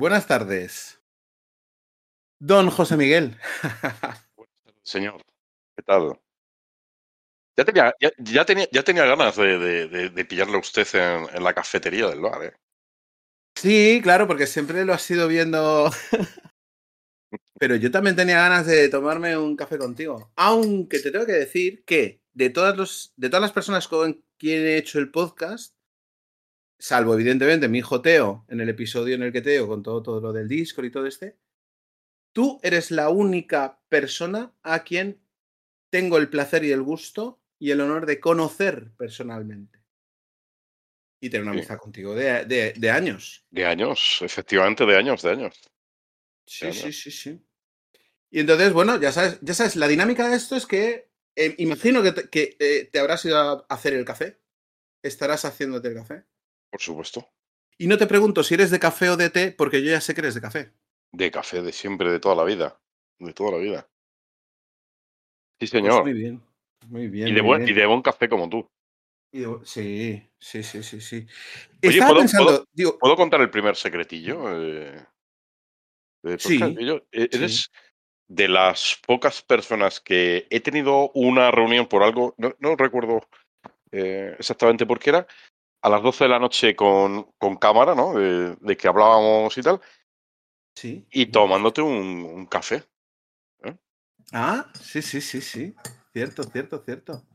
[0.00, 0.98] Buenas tardes.
[2.38, 3.36] Don José Miguel.
[4.82, 5.20] Señor,
[5.76, 6.18] ¿qué tal?
[7.58, 10.88] Ya tenía, ya, ya tenía, ya tenía ganas de, de- de- de pillarle a usted
[10.94, 12.54] en, en la cafetería del bar, ¿eh?
[13.54, 15.90] Sí, claro, porque siempre lo has ido viendo.
[17.60, 20.32] Pero yo también tenía ganas de tomarme un café contigo.
[20.36, 24.62] Aunque te tengo que decir que de todas, los, de todas las personas con quien
[24.64, 25.74] he hecho el podcast,
[26.80, 30.20] salvo evidentemente mi hijo Teo, en el episodio en el que Teo con todo, todo
[30.20, 31.36] lo del Discord y todo este,
[32.32, 35.20] tú eres la única persona a quien
[35.90, 39.78] tengo el placer y el gusto y el honor de conocer personalmente.
[41.20, 41.58] Y tener una Sí.
[41.58, 43.44] amistad contigo de, de- de años.
[43.50, 45.60] De años, efectivamente, de años, de años.
[46.46, 47.40] Sí, sí, sí, sí.
[48.30, 52.02] Y entonces, bueno, ya sabes, ya sabes, la dinámica de esto es que eh, imagino
[52.02, 54.40] que, te, que, eh, te habrás ido a hacer el café.
[55.02, 56.24] Estarás haciéndote el café.
[56.70, 57.28] Por supuesto.
[57.78, 60.14] Y no te pregunto si eres de café o de té, porque yo ya sé
[60.14, 60.72] que eres de café.
[61.12, 62.80] De café, de siempre, de toda la vida.
[63.18, 63.88] De toda la vida.
[65.60, 66.02] Sí, Pues señor.
[66.04, 66.42] muy bien.
[66.88, 67.28] Muy bien.
[67.28, 67.76] y, de muy buen, bien.
[67.76, 68.66] y de buen café como tú.
[69.32, 71.26] Y de- Sí, sí, sí, sí, sí.
[71.82, 74.44] Oye, Estaba ¿puedo- pensando, puedo- digo, ¿Puedo contar el primer secretillo?
[74.62, 75.04] eh,
[76.38, 76.80] Sí, podcast?
[76.80, 77.36] Yo- eh, sí.
[77.38, 77.70] eres
[78.28, 83.28] de las pocas personas que he tenido una reunión por algo, no, no recuerdo
[83.92, 85.26] eh, exactamente por qué era,
[85.82, 88.14] a las 12 de la noche con, con cámara, ¿no?
[88.14, 89.80] De, de que hablábamos y tal,
[90.74, 91.06] sí.
[91.12, 92.82] y tomándote un, un café.
[94.32, 95.74] Ah, sí, sí, sí, sí.
[96.12, 97.26] Cierto, cierto, cierto.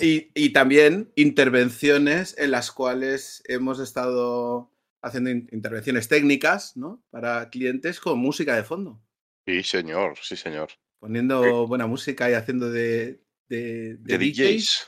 [0.00, 4.70] Y, y también intervenciones en las cuales hemos estado
[5.02, 7.02] haciendo in- intervenciones técnicas, ¿no?
[7.10, 9.00] Para clientes con música de fondo.
[9.46, 10.68] Sí, señor, sí, señor.
[10.98, 14.68] Poniendo buena música y haciendo de, de, De, de DJs.
[14.78, 14.86] DJs.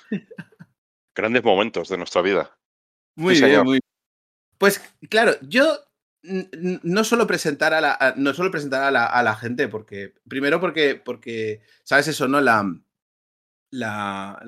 [1.17, 2.56] Grandes momentos de nuestra vida.
[3.17, 3.64] Muy Sí, bien, señor.
[3.64, 3.81] muy bien.
[4.59, 5.78] Pues claro, yo
[6.22, 10.15] no suelo presentar a la, a- no suelo presentar a la, a la gente porque,
[10.28, 12.41] primero porque, porque, ¿sabes eso, no?
[12.41, 12.65] La,
[13.71, 14.41] la,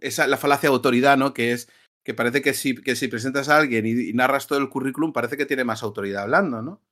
[0.00, 1.34] esa, la falacia de autoridad, ¿no?
[1.34, 1.68] Que es
[2.04, 5.12] que parece que si, que si presentas a alguien y, y narras todo el currículum,
[5.12, 6.82] parece que tiene más autoridad hablando, ¿no?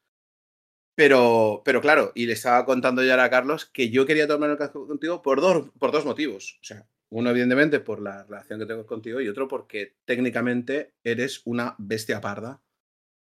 [0.95, 4.57] Pero, pero claro, y le estaba contando ya a Carlos que yo quería tomar el
[4.57, 6.59] café contigo por dos, por dos motivos.
[6.63, 11.43] O sea, uno, evidentemente, por la relación que tengo contigo y otro porque técnicamente eres
[11.45, 12.63] una bestia parda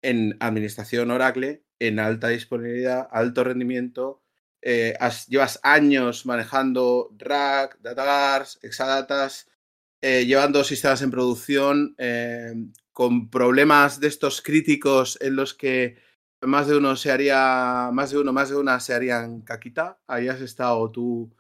[0.02, 4.20] en administración Oracle, en alta disponibilidad, alto rendimiento.
[4.64, 9.48] eh, has- llevas años manejando RAC, DataGars, Exadatas,
[10.00, 12.54] eh, llevando sistemas en producción eh,
[12.92, 15.96] con problemas de estos críticos en los que
[16.42, 20.00] más de uno se haría, más de uno, más de una se harían caquita.
[20.06, 21.34] Ahí has estado tú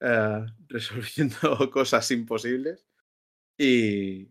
[0.00, 2.86] eh, resolviendo cosas imposibles.
[3.58, 4.28] Y,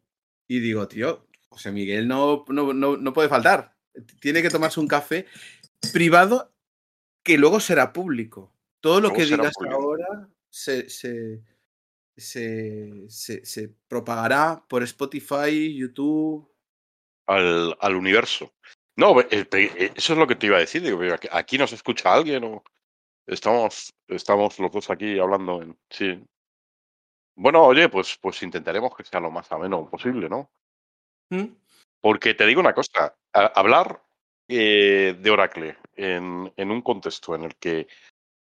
[0.47, 3.75] y digo, tío, José Miguel no, no, no, no puede faltar.
[4.19, 5.25] Tiene que tomarse un café
[5.91, 6.53] privado
[7.23, 8.53] que luego será público.
[8.79, 11.43] Todo lo Luego que digas ahora se, se,
[12.15, 16.47] se, se, se propagará por Spotify, YouTube.
[17.27, 18.53] al, al universo.
[18.95, 20.81] No, eh, eh, eso es lo que te iba a decir.
[20.81, 20.99] Digo,
[21.31, 22.63] aquí nos escucha alguien o
[23.27, 25.77] estamos, estamos los dos aquí hablando en.
[25.89, 26.23] Sí.
[27.35, 30.49] Bueno, oye, pues, pues intentaremos que sea lo más ameno posible, ¿no?
[31.29, 31.45] ¿Mm?
[32.01, 34.03] Porque te digo una cosa, a- hablar
[34.47, 37.87] eh, de Oracle en, en un contexto en el que,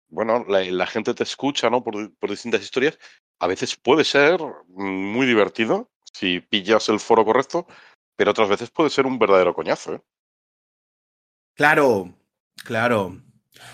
[0.09, 1.84] bueno, la, la gente te escucha, ¿no?
[1.84, 2.99] Por, por distintas historias,
[3.41, 7.66] a veces puede ser muy divertido si pillas el foro correcto,
[8.16, 10.03] pero otras veces puede ser un verdadero coñazo, ¿eh?
[11.55, 12.15] Claro,
[12.65, 13.16] claro.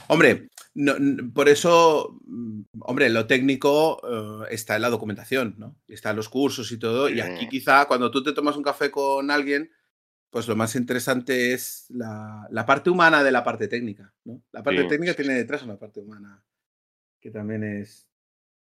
[0.09, 0.97] Hombre, no-
[1.33, 4.01] por eso, mm, hombre, lo técnico
[4.49, 5.77] eh, está en la documentación, ¿no?
[5.87, 7.09] Y Está en los cursos y todo.
[7.09, 9.71] Y aquí quizá cuando tú te tomas un café con alguien,
[10.31, 14.43] pues lo más interesante es la, la parte humana de la parte técnica, ¿no?
[14.53, 16.45] La parte Sí, técnica tiene detrás una parte humana
[17.21, 18.09] que también es,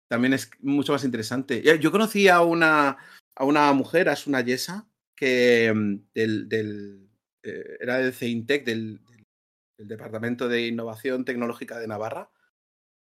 [0.07, 1.61] también es mucho más interesante.
[1.61, 2.97] Ya, Yo conocí a una,
[3.35, 7.09] a una mujer, a una Yesa, que mm, del, del,
[7.43, 8.99] eh, era del CEINTEC, del,
[9.81, 12.29] del- del Departamento de Innovación Tecnológica de Navarra,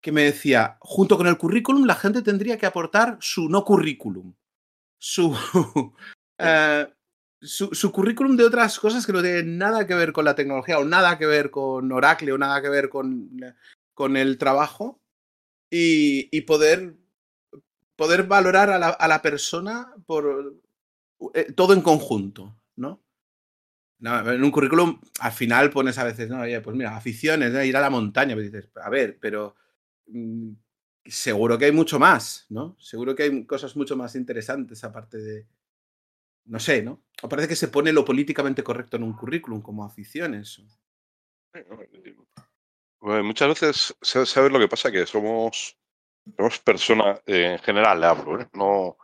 [0.01, 4.33] que me decía, junto con el currículum, la gente tendría que aportar su no currículum,
[5.00, 5.33] su,
[6.38, 6.88] eh,
[7.42, 10.80] su, su currículum de otras cosas que no tienen nada que ver con la tecnología
[10.80, 13.30] o nada que ver con Oracle o nada que ver con,
[13.94, 15.00] con el trabajo
[15.72, 16.95] y, y poder,
[17.95, 20.56] poder valorar a la, a la persona por
[21.33, 22.56] eh, todo en conjunto,
[24.00, 24.32] ¿no?
[24.32, 27.64] En un currículum, al final pones a veces, no, oye, pues mira, aficiones, ¿no?
[27.64, 29.56] ir a la montaña, pero dices, a ver, pero
[30.08, 30.52] mm,
[31.06, 32.76] seguro que hay mucho más, ¿no?
[32.80, 35.48] Seguro que hay cosas mucho más interesantes aparte de,
[36.46, 37.04] no sé, ¿no?
[37.22, 40.62] O parece que se pone lo políticamente correcto en un currículum como aficiones.
[43.02, 44.92] muchas veces, ¿sabes lo que pasa?
[44.92, 45.78] Que somos,
[46.38, 48.48] somos personas, eh, en general hablo, ¿eh?
[48.54, 48.98] no,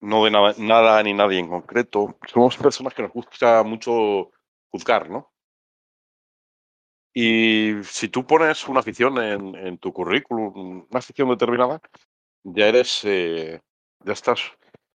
[0.00, 2.18] no de nada, ni nadie en concreto.
[2.26, 4.30] Somos personas que nos gusta mucho
[4.70, 5.32] juzgar, ¿no?
[7.14, 11.80] Y si tú pones una afición en, tu currículum, una afición determinada,
[12.44, 13.60] ya eres, eh,
[14.04, 14.40] ya estás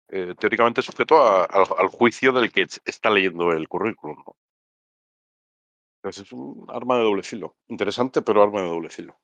[0.09, 4.19] eh, teóricamente sujeto al juicio del que está leyendo el currículum.
[4.27, 4.37] ¿no?
[6.03, 7.57] Entonces es un arma de doble filo.
[7.69, 9.19] Interesante, pero arma de doble filo.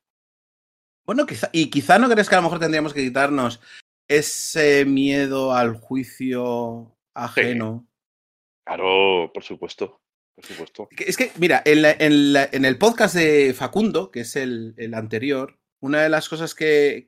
[1.04, 3.60] Bueno, quizá, y quizá no crees que a lo mejor tendríamos que quitarnos
[4.08, 7.86] ese miedo al juicio ajeno.
[8.64, 10.00] Claro, por supuesto.
[10.34, 10.88] Por supuesto.
[10.98, 11.84] Es que, mira, en,
[12.64, 17.06] el podcast de Facundo, que es el, anterior, una de las cosas que,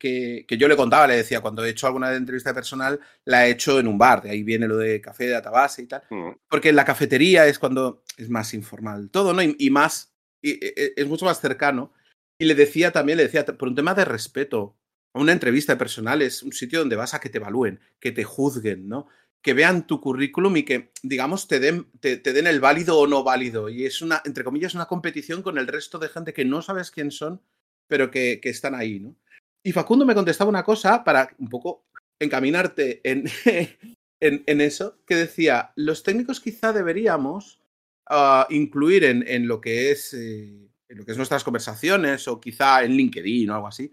[0.48, 3.86] yo le contaba, le decía, cuando he hecho alguna entrevista personal, la he hecho en
[3.86, 6.30] un bar, de ahí viene lo de café de Atabase y tal, mm.
[6.48, 9.42] porque en la cafetería es cuando es más informal todo, ¿no?
[9.42, 11.92] Y, más, e, e, es mucho más cercano.
[12.40, 14.78] Y le decía también, le decía, por un tema de respeto,
[15.14, 18.88] una entrevista personal es un sitio donde vas a que te evalúen, que te juzguen,
[18.88, 19.08] ¿no?
[19.42, 23.22] que vean tu currículum y que, digamos, te den, te, den el válido o no
[23.22, 23.68] válido.
[23.68, 26.90] Y es una, entre comillas, una competición con el resto de gente que no sabes
[26.90, 27.40] quién son,
[27.86, 29.16] pero que, están ahí, ¿no?
[29.62, 31.86] Y Facundo me contestaba una cosa para un poco
[32.18, 33.24] encaminarte en,
[34.20, 37.60] en, eso, que decía, los técnicos quizá deberíamos
[38.06, 40.14] ah, incluir en, lo que es...
[40.14, 43.92] Eh, en lo que es nuestras conversaciones o quizá en LinkedIn o algo así,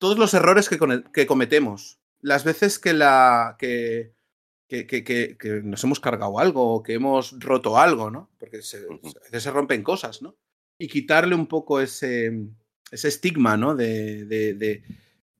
[0.00, 0.78] todos los errores que,
[1.12, 4.12] que cometemos, las veces que, la, que,
[4.66, 8.30] que, nos hemos cargado algo o que hemos roto algo, ¿no?
[8.38, 10.36] Porque se, a veces se rompen cosas, ¿no?
[10.78, 12.32] Y quitarle un poco ese,
[12.90, 13.76] ese estigma, ¿no?
[13.76, 14.82] De, de, de,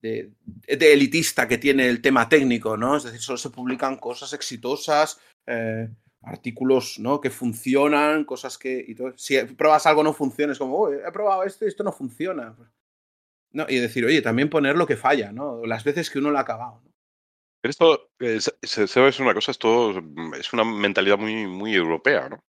[0.03, 2.99] de, elitista que tiene el tema técnico, ¿no?
[2.99, 5.89] Es decir, solo se publican cosas exitosas, eh,
[6.21, 7.19] artículos, ¿no?
[7.19, 8.85] Que funcionan, cosas que...
[8.87, 9.17] Y todo.
[9.17, 12.55] Si pruebas algo no funciona, es como, he probado esto y esto no funciona.
[13.53, 15.65] No, y decir, oye, también poner lo que falla, ¿no?
[15.67, 16.81] Las veces que uno lo ha acabado.
[16.85, 16.91] ¿no?
[17.61, 22.45] Pero esto, es, es una cosa, esto mm, es una mentalidad muy, muy europea, ¿no?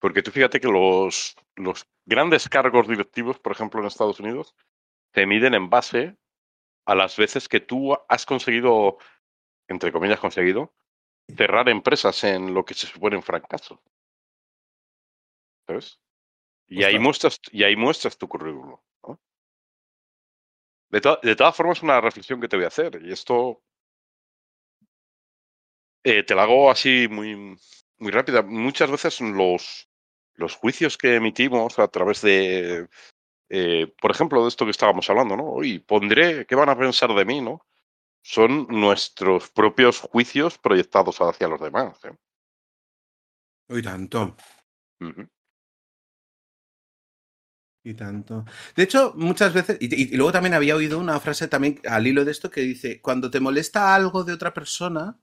[0.00, 4.54] Porque tú fíjate que los, los grandes cargos directivos, por ejemplo, en Estados Unidos,
[5.14, 6.16] se miden en base
[6.86, 8.98] a las veces que tú has conseguido,
[9.66, 10.74] entre comillas, conseguido,
[11.36, 13.82] cerrar empresas en lo que se supone un fracaso.
[15.66, 16.00] ¿Sabes?
[16.66, 18.78] Y ahí, muestras, y ahí muestras tu currículum.
[20.90, 23.62] De, de todas formas, una reflexión que te voy a hacer, y esto
[26.04, 27.58] eh, te la hago así muy,
[27.98, 28.42] muy rápida.
[28.42, 29.88] Muchas veces los,
[30.34, 32.88] los juicios que emitimos a través de,
[33.50, 35.62] eh, por ejemplo, de esto que estábamos hablando, ¿no?
[35.62, 37.66] Y pondré, ¿qué van a pensar de mí, no?
[38.22, 42.02] Son nuestros propios juicios proyectados hacia los demás.
[42.04, 42.16] ¿eh?
[43.68, 44.36] Uy, tanto.
[47.84, 48.44] Y tanto.
[48.76, 52.32] De hecho, muchas veces, y, luego también había oído una frase también al hilo de
[52.32, 55.18] esto que dice, cuando te molesta algo de otra persona,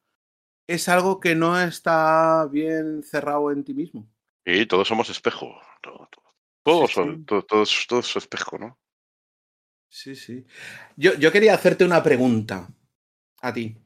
[0.68, 4.10] es algo que no está bien cerrado en ti mismo.
[4.46, 5.60] Y todos somos espejo.
[6.64, 8.80] Todos, son, todos, todos, espejo, ¿no?
[9.88, 10.46] Sí, sí.
[10.96, 12.68] Yo, yo quería hacerte una pregunta
[13.42, 13.78] a ti.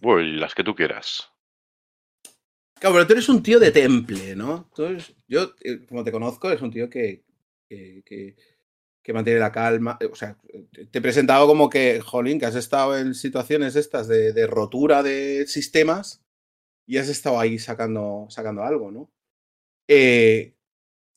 [0.00, 1.32] Bueno, las que tú quieras.
[2.78, 4.68] Claro, pero tú eres un tío de temple, ¿no?
[4.68, 7.24] Entonces, yo, eh, como te conozco, eres un tío que,
[7.68, 8.02] que,
[9.02, 9.98] que, mantiene la calma.
[10.10, 10.36] O sea,
[10.90, 15.02] te he presentado como que, jolín, que has estado en situaciones estas de, de rotura
[15.02, 16.22] de sistemas
[16.86, 19.10] y has estado ahí sacando, sacando algo, ¿no?
[19.88, 20.54] Eh,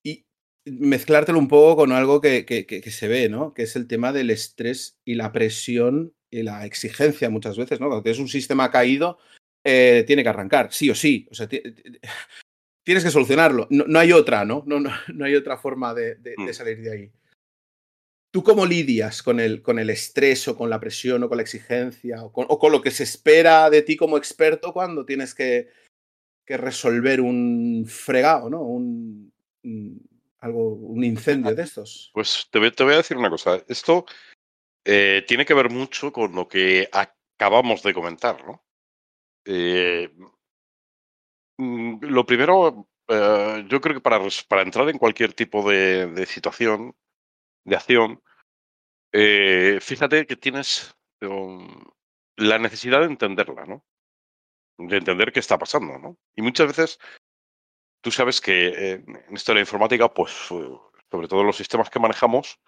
[0.03, 0.25] y
[0.65, 3.53] mezclártelo un poco con algo que, que, se ve, ¿no?
[3.53, 7.88] Que es el tema del estrés y la presión y la exigencia muchas veces, ¿no?
[7.88, 9.17] Cuando tienes un sistema caído,
[9.63, 11.27] eh, tiene que arrancar, sí o sí.
[11.31, 11.48] O sea,
[12.83, 13.67] tienes que solucionarlo.
[13.69, 14.63] No, hay otra, ¿no?
[14.65, 16.53] No, no, no hay otra forma de, de, mm.
[16.53, 17.11] salir de ahí.
[18.31, 21.43] ¿Tú cómo lidias con el, con el estrés o con la presión o con la
[21.43, 25.69] exigencia o con, lo que se espera de ti como experto cuando tienes que,
[26.47, 28.61] resolver un fregado, ¿no?
[28.61, 29.31] Un,
[30.39, 32.11] algo, un incendio de estos.
[32.13, 33.63] Pues te voy, a decir una cosa.
[33.69, 34.05] Esto
[34.83, 38.65] eh, tiene que ver mucho con lo que acabamos de comentar, ¿no?
[39.45, 40.09] Eh,
[42.01, 46.96] lo primero, eh, yo creo que para, para entrar en cualquier tipo de situación,
[47.65, 48.22] de acción,
[49.13, 51.68] eh, fíjate que tienes um,
[52.38, 53.86] la necesidad de entenderla, ¿no?
[54.77, 56.18] De entender qué está pasando, ¿no?
[56.36, 57.00] Y muchas veces
[58.01, 62.00] tú sabes que eh, en esto de la informática, pues sobre todo los sistemas que
[62.00, 62.60] manejamos,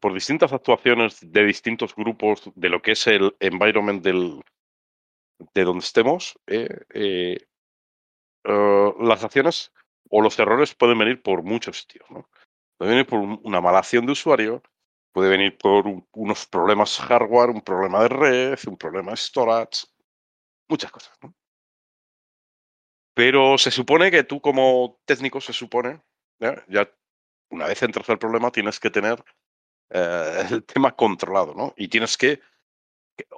[0.00, 4.40] por distintas actuaciones de distintos grupos de lo que es el environment del,
[5.54, 6.38] de donde estemos,
[8.44, 9.72] las acciones
[10.08, 12.28] o los errores pueden venir por muchos sitios, ¿no?
[12.78, 14.62] Puede venir por una mala acción de usuario,
[15.12, 19.86] puede venir por unos problemas hardware, un problema de red, un problema de storage,
[20.68, 21.34] muchas cosas, ¿no?
[23.14, 26.00] Pero se supone que tú como técnico se supone,
[26.38, 26.90] ya
[27.50, 29.22] una vez entras al problema tienes que tener
[29.90, 31.74] eh, el tema controlado, ¿no?
[31.76, 32.40] Y tienes que,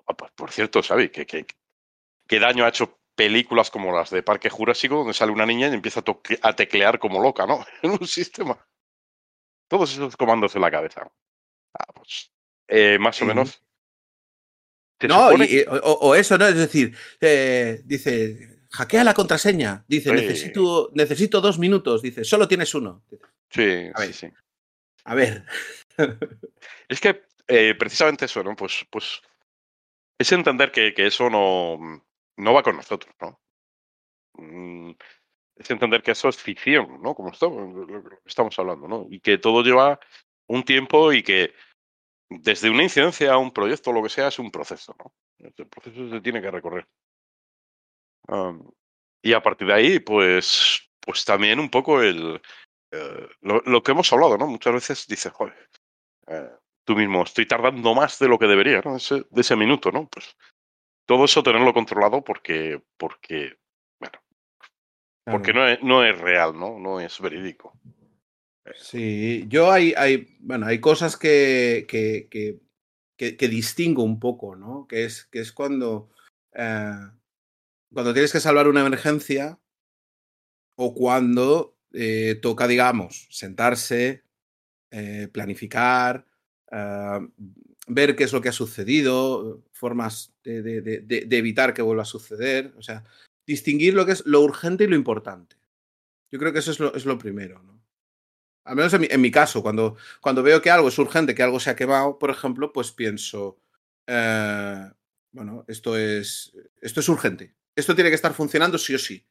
[0.06, 1.10] ah, pues, por cierto, ¿sabes?
[1.10, 1.26] ¿Qué,
[2.32, 5.74] qué, daño ha hecho películas como las de Parque Jurásico, donde sale una niña y
[5.74, 6.02] empieza
[6.42, 7.64] a, teclear como loca, ¿no?
[7.82, 8.58] En un sistema.
[9.68, 11.10] Todos esos comandos en la cabeza.
[11.78, 12.30] Ah, pues,
[12.68, 13.62] eh, más o menos.
[15.08, 16.46] No, o, eso, ¿no?
[16.46, 19.84] Es decir, eh, dice, hackea la contraseña.
[19.88, 22.02] Dice, necesito, necesito dos minutos.
[22.02, 23.02] Dice, solo tienes uno.
[23.50, 24.28] Sí, sí, sí.
[25.04, 25.44] A ver.
[26.88, 28.54] es que eh, precisamente eso, ¿no?
[28.54, 29.20] Pues, pues
[30.18, 32.04] es entender que, que, eso no,
[32.36, 33.40] no va con nosotros, ¿no?
[34.34, 34.92] Mm,
[35.56, 37.14] es entender que eso es ficción, ¿no?
[37.14, 39.06] Como estamos hablando, ¿no?
[39.10, 40.00] Y que todo lleva
[40.48, 41.54] un tiempo y que
[42.28, 45.12] desde una incidencia a un proyecto lo que sea es un proceso, ¿no?
[45.38, 46.86] El proceso se tiene que recorrer.
[49.22, 52.40] y a partir de ahí, pues, pues también un poco el,
[52.92, 54.46] eh, lo, que hemos hablado, ¿no?
[54.46, 55.68] Muchas veces dices, joder,
[56.28, 56.50] eh,
[56.84, 58.96] tú mismo, estoy tardando más de lo que debería, ¿no?
[58.96, 60.08] Ese, de ese minuto, ¿no?
[60.08, 60.36] Pues
[61.12, 63.58] todo eso tenerlo controlado porque, porque
[64.00, 64.18] bueno,
[65.24, 66.78] porque no es, no es real, ¿no?
[66.78, 67.78] No es verídico.
[68.76, 72.30] Sí, yo hay, hay, bueno, hay cosas que, que,
[73.18, 74.86] que, distingo un poco, ¿no?
[74.88, 76.08] Que es, que es cuando,
[76.54, 76.96] eh,
[77.92, 79.60] cuando tienes que salvar una emergencia
[80.76, 84.24] o cuando eh, toca, digamos, sentarse,
[84.90, 86.26] eh, planificar,
[87.86, 92.82] ver qué es lo que ha sucedido, formas de, evitar que vuelva a suceder, o
[92.82, 93.04] sea,
[93.46, 95.56] distinguir lo que es lo urgente y lo importante.
[96.30, 97.82] Yo creo que eso es lo, es lo primero, ¿no?
[98.64, 101.70] Al menos en mi, caso, cuando, cuando, veo que algo es urgente, que algo se
[101.70, 103.58] ha quemado, por ejemplo, pues pienso,
[104.06, 104.88] eh,
[105.32, 107.56] bueno, esto es, esto es urgente.
[107.74, 109.26] Esto tiene que estar funcionando sí o sí.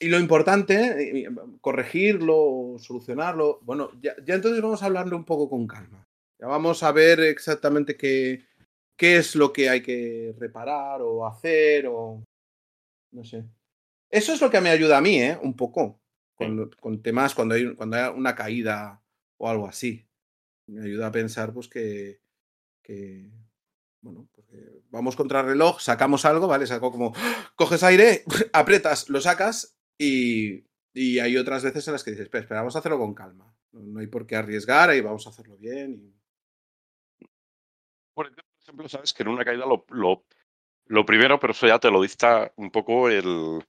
[0.00, 1.28] Y lo importante,
[1.60, 6.06] corregirlo, solucionarlo, bueno, ya, entonces vamos a hablarlo un poco con calma.
[6.40, 8.46] Ya vamos a ver exactamente qué,
[8.96, 12.24] qué es lo que hay que reparar o hacer o...
[13.12, 13.44] No sé.
[14.08, 15.38] Eso es lo que me ayuda a mí, ¿eh?
[15.42, 16.00] Un poco.
[16.34, 19.02] Con, con temas cuando hay, cuando hay una caída
[19.36, 20.06] o algo así.
[20.66, 22.22] Me ayuda a pensar, pues, que,
[22.82, 23.28] que
[24.00, 26.66] bueno, porque vamos contra el reloj, sacamos algo, ¿vale?
[26.66, 27.12] Saco como,
[27.56, 32.60] coges aire, aprietas, lo sacas y, y, hay otras veces en las que dices, espera,
[32.60, 33.54] vamos a hacerlo con calma.
[33.72, 36.19] No, hay por qué arriesgar y vamos a hacerlo bien.
[38.20, 40.24] Por ejemplo, sabes que en una caída lo, lo,
[40.86, 43.64] lo primero, pero eso ya te lo dicta un poco el,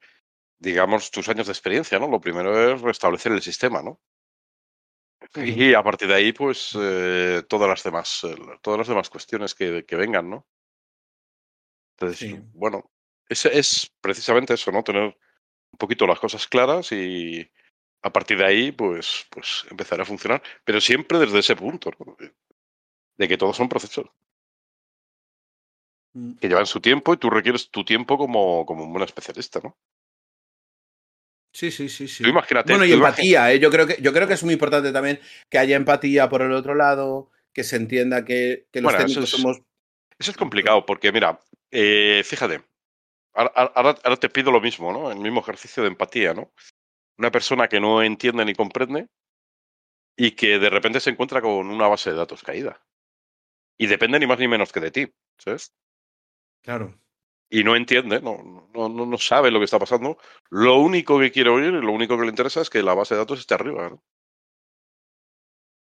[0.59, 2.07] digamos, tus años de experiencia, ¿no?
[2.07, 4.01] Lo primero es restablecer el sistema, ¿no?
[5.35, 9.55] Y a partir de ahí, pues eh, todas las demás, eh, todas las demás cuestiones
[9.55, 10.45] que, que vengan, ¿no?
[11.97, 12.91] Entonces, bueno,
[13.29, 14.83] es, es precisamente eso, ¿no?
[14.83, 17.49] Tener un poquito las cosas claras y
[18.01, 20.43] a partir de ahí, pues, pues empezar a funcionar.
[20.65, 22.17] Pero siempre desde ese punto, ¿no?
[23.17, 24.07] de que todos son procesos.
[26.13, 26.33] Mm.
[26.33, 29.77] Que llevan su tiempo y tú requieres tu tiempo como, como un buen especialista, ¿no?
[31.53, 32.23] Sí, sí, sí, sí.
[32.27, 32.71] imagínate.
[32.71, 33.59] Bueno, y empatía, ¿eh?
[33.59, 36.53] yo, creo que, yo creo que es muy importante también que haya empatía por el
[36.53, 39.61] otro lado, que se entienda que, los técnicos somos.
[40.17, 41.41] Eso es complicado, porque mira,
[41.71, 42.61] eh, fíjate,
[43.33, 45.11] ahora, te pido lo mismo, ¿no?
[45.11, 46.53] El mismo ejercicio de empatía, ¿no?
[47.17, 49.07] Una persona que no entiende ni comprende
[50.15, 52.81] y que de repente se encuentra con una base de datos caída.
[53.77, 55.73] Y depende ni más ni menos que de ti, ¿sabes?
[56.61, 57.01] Claro
[57.53, 60.17] y no entiende, no, no, no, sabe lo que está pasando.
[60.49, 63.13] Lo único que quiere oír y lo único que le interesa es que la base
[63.13, 63.89] de datos esté arriba.
[63.89, 64.01] ¿no?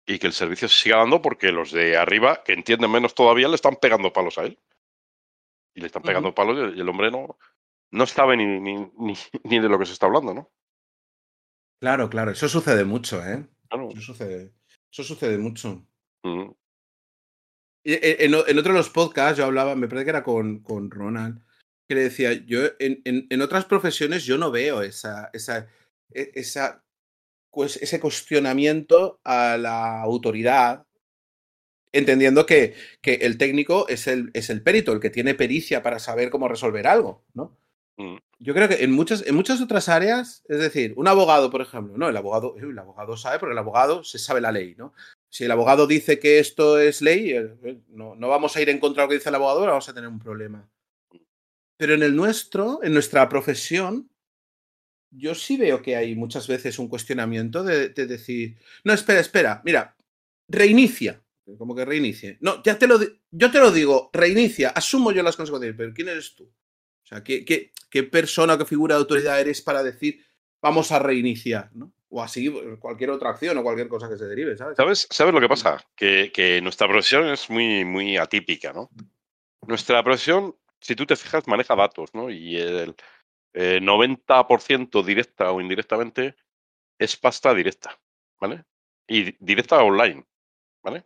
[0.07, 3.49] Y que el servicio se siga dando porque los de arriba, que entienden menos todavía,
[3.49, 4.57] le están pegando palos a él.
[5.75, 7.38] Y le están pegando palos y el hombre no,
[7.91, 8.89] no sabe ni, ni,
[9.43, 10.49] ni, de lo que se está hablando, ¿no?
[11.81, 13.45] Claro, claro, eso sucede mucho, ¿eh?
[13.69, 14.53] Eso, sucede,
[14.89, 15.85] eso sucede mucho.
[17.83, 21.41] En, en, otro de los podcasts yo hablaba, me parece que era con, con Ronald,
[21.88, 25.67] que le decía, yo en, en, otras profesiones yo no veo esa, esa,
[26.13, 26.83] e, esa,
[27.51, 30.86] pues, ese cuestionamiento a la autoridad,
[31.91, 36.00] entendiendo que, que el técnico es el, es el perito, el que tiene pericia para
[36.00, 37.57] saber cómo resolver algo, ¿no?
[37.98, 38.17] Mm.
[38.39, 41.98] Yo creo que en muchas, en muchas otras áreas, es decir, un abogado, por ejemplo,
[41.98, 44.93] no, el abogado, el abogado sabe porque el abogado se sabe la ley, ¿no?
[45.29, 48.69] Si el abogado dice que esto es ley, eh, eh, no, no vamos a ir
[48.69, 50.67] en contra de lo que dice el abogado, vamos a tener un problema.
[51.77, 54.09] Pero en el nuestro, en nuestra profesión,
[55.12, 59.62] yo sí veo que hay muchas veces un cuestionamiento de, de decir, no, espera, espera,
[59.63, 59.95] mira,
[60.48, 61.24] reinicia.
[61.57, 62.38] Como que reinicie.
[62.41, 63.00] No, ya te lo
[63.31, 66.43] yo te lo digo, reinicia, asumo yo las consecuencias, pero ¿quién eres tú?
[66.43, 70.24] O sea, ¿qué, qué, qué persona qué figura de autoridad eres para decir
[70.62, 71.91] vamos a reiniciar, ¿no?
[72.09, 74.75] O así cualquier otra acción o cualquier cosa que se derive, ¿sabes?
[74.77, 75.83] ¿Sabes, ¿sabes lo que pasa?
[75.95, 78.89] Que, que nuestra profesión es muy, muy atípica, ¿no?
[79.67, 82.29] Nuestra profesión, si tú te fijas, maneja datos, ¿no?
[82.31, 82.95] Y el
[83.53, 86.35] eh, 90% directa o indirectamente
[86.97, 87.99] es pasta directa,
[88.39, 88.63] ¿vale?
[89.07, 90.25] Y directa online,
[90.83, 91.05] ¿vale?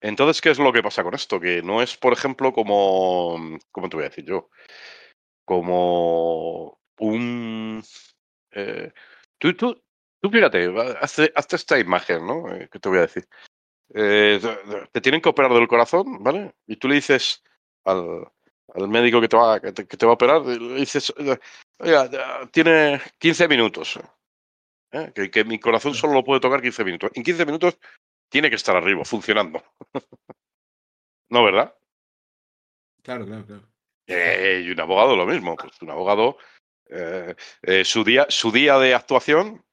[0.00, 1.40] Entonces, ¿qué es lo que pasa con esto?
[1.40, 4.50] Que no es, por ejemplo, como, ¿cómo te voy a decir yo?
[5.44, 7.82] Como un...
[8.56, 8.92] eh,
[9.38, 9.82] tú, tú,
[10.20, 12.52] tú fíjate, hazte, hazte esta imagen, ¿no?
[12.54, 13.28] Eh, que te voy a decir.
[13.94, 14.40] Eh,
[14.92, 16.54] te- tienen que operar del corazón, ¿vale?
[16.66, 17.42] Y tú le dices
[17.84, 18.26] al,
[18.74, 21.12] al médico que te, va, que, te, que te va a operar, le dices,
[21.78, 22.10] oiga,
[22.50, 23.98] tiene 15 minutos.
[24.92, 25.12] ¿eh?
[25.14, 27.10] Que, que mi corazón solo lo puede tocar 15 minutos.
[27.14, 27.78] En 15 minutos
[28.28, 29.62] tiene que estar arriba, funcionando.
[31.30, 31.74] ¿No, verdad?
[33.02, 33.62] Claro, claro, claro.
[34.08, 35.56] Eh, y un abogado lo mismo.
[35.56, 36.38] Pues un abogado,
[36.90, 39.64] eh, eh, su, día, su día de actuación,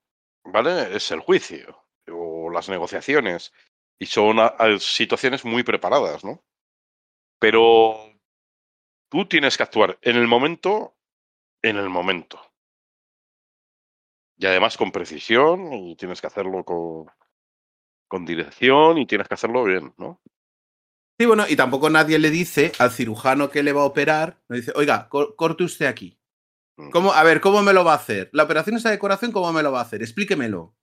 [0.45, 0.95] ¿vale?
[0.95, 3.53] Es el juicio o las negociaciones.
[3.99, 4.37] Y son
[4.79, 6.43] situaciones muy preparadas, ¿no?
[7.39, 7.97] Pero
[9.09, 10.97] tú tienes que actuar en el momento,
[11.63, 12.39] en el momento.
[14.37, 17.05] Y además con precisión, y tienes que hacerlo con,
[18.07, 20.21] con dirección, y tienes que hacerlo bien, ¿no?
[21.19, 24.57] Sí, bueno, y tampoco nadie le dice al cirujano que le va a operar, le
[24.57, 26.19] dice, oiga, co- corte usted aquí.
[26.77, 26.89] Mm.
[26.89, 28.29] ¿Cómo, a ver, ¿cómo me lo va a hacer?
[28.33, 30.01] La operación esa de corazón, ¿cómo me lo va a hacer?
[30.01, 30.75] Explíquemelo.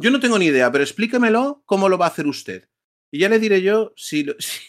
[0.00, 2.68] Yo no tengo ni idea, pero explíquemelo cómo lo va a hacer usted.
[3.12, 4.60] Y ya le diré yo si, lo- si,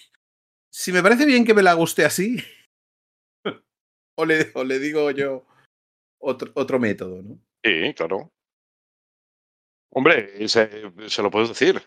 [0.72, 2.38] si me parece bien que me la haga usted así,
[4.18, 5.46] o, le, o le digo yo
[6.20, 7.40] otro, otro método, ¿no?
[7.64, 8.32] Sí, claro.
[9.92, 10.70] Hombre, se,
[11.08, 11.82] se lo puedes decir.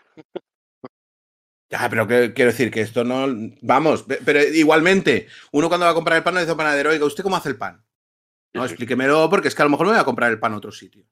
[1.71, 3.25] Ya, pero que- quiero decir que esto no.
[3.61, 6.89] Vamos, pe- pero igualmente, uno cuando va a comprar el pan le dice al panadero,
[6.91, 7.83] oiga, ¿usted cómo hace el pan?
[8.53, 10.57] No, explíquemelo, porque es que a lo mejor me voy a comprar el pan a
[10.57, 11.05] otro sitio.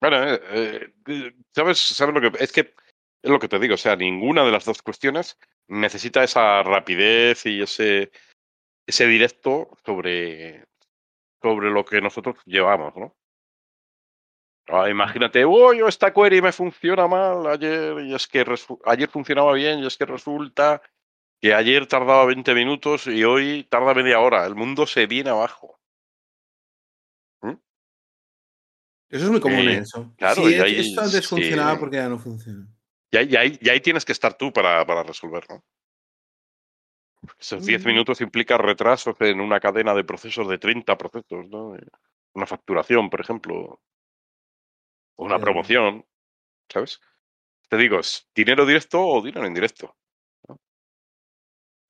[0.00, 2.74] Bueno, eh, eh, ¿sabes, ¿sabes lo que es que
[3.22, 3.74] es lo que te digo?
[3.74, 5.38] O sea, ninguna de las dos cuestiones
[5.68, 8.10] necesita esa rapidez y ese,
[8.86, 10.66] ese directo sobre,
[11.40, 13.16] sobre lo que nosotros llevamos, ¿no?
[14.68, 18.44] Ah, imagínate, oh, yo esta query me funciona mal ayer y es que
[18.86, 20.80] ayer funcionaba bien y es que resulta
[21.42, 24.46] que ayer tardaba 20 minutos y hoy tarda media hora.
[24.46, 25.78] El mundo se viene abajo.
[29.10, 29.78] Eso es muy común, Eh, ¿eh?
[29.80, 30.10] Eso.
[30.16, 31.28] claro, Sí, y ahí- esto antes sí.
[31.28, 32.66] funcionaba porque ya no funciona.
[33.10, 35.62] Y ahí, y ahí- y ahí tienes que estar tú para, para resolver, ¿no?
[37.38, 37.88] Esos 10 Mm.
[37.88, 41.72] minutos implica retrasos en una cadena de procesos de 30 procesos, ¿no?
[41.72, 41.86] De
[42.34, 43.82] Una facturación, por ejemplo,
[45.16, 46.06] o una promoción,
[46.70, 46.98] ¿sabes?
[47.68, 49.94] Te digo, ¿es dinero directo o dinero indirecto?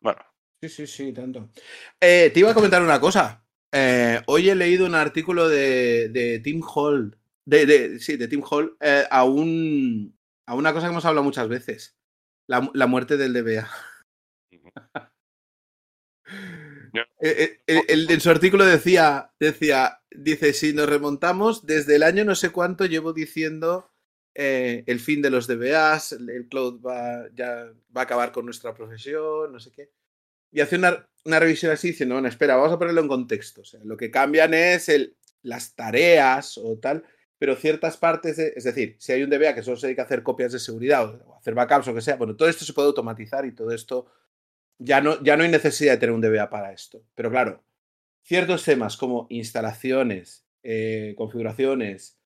[0.02, 0.10] ¿No?
[0.10, 0.20] Bueno,
[0.62, 1.50] Sí, sí, sí, tanto.
[2.00, 3.44] Eh, te iba a comentar una cosa.
[3.72, 8.42] Eh, hoy he leído un artículo de, de Tim Hall, de, de- sí, de Tim
[8.48, 11.96] Hall, eh, a, un, a una cosa que hemos hablado muchas veces.
[12.48, 13.68] La, la muerte del DBA.
[16.94, 17.06] Ya.
[17.20, 22.34] El- el- en su artículo decía, decía, dice, si nos remontamos, desde el año no
[22.34, 23.91] sé cuánto llevo diciendo
[24.34, 28.44] eh, el fin de los DBAs, el, el cloud va, ya va a acabar con
[28.44, 29.90] nuestra profesión, no sé qué.
[30.52, 33.62] Y hace una, revisión así diciendo, bueno, espera, vamos a ponerlo en contexto.
[33.84, 37.04] Lo que cambian es el, las tareas o tal,
[37.38, 40.22] pero ciertas partes, es decir, si hay un DBA que solo se dedica a hacer
[40.22, 43.46] copias de seguridad o, hacer backups o que sea, bueno, todo esto se puede automatizar
[43.46, 44.06] y todo esto
[44.78, 47.02] ya no, ya no hay necesidad de tener un DBA para esto.
[47.14, 47.64] Pero claro,
[48.22, 52.18] ciertos temas como instalaciones, eh, configuraciones,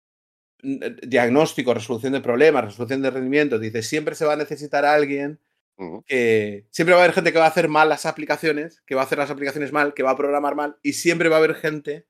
[0.62, 5.40] diagnóstico, resolución de problemas, resolución de rendimiento, dice, siempre se va a necesitar a alguien
[6.06, 9.02] que siempre va a haber gente que va a hacer mal las aplicaciones, que va
[9.02, 11.54] a hacer las aplicaciones mal, que va a programar mal, y siempre va a haber
[11.54, 12.06] gente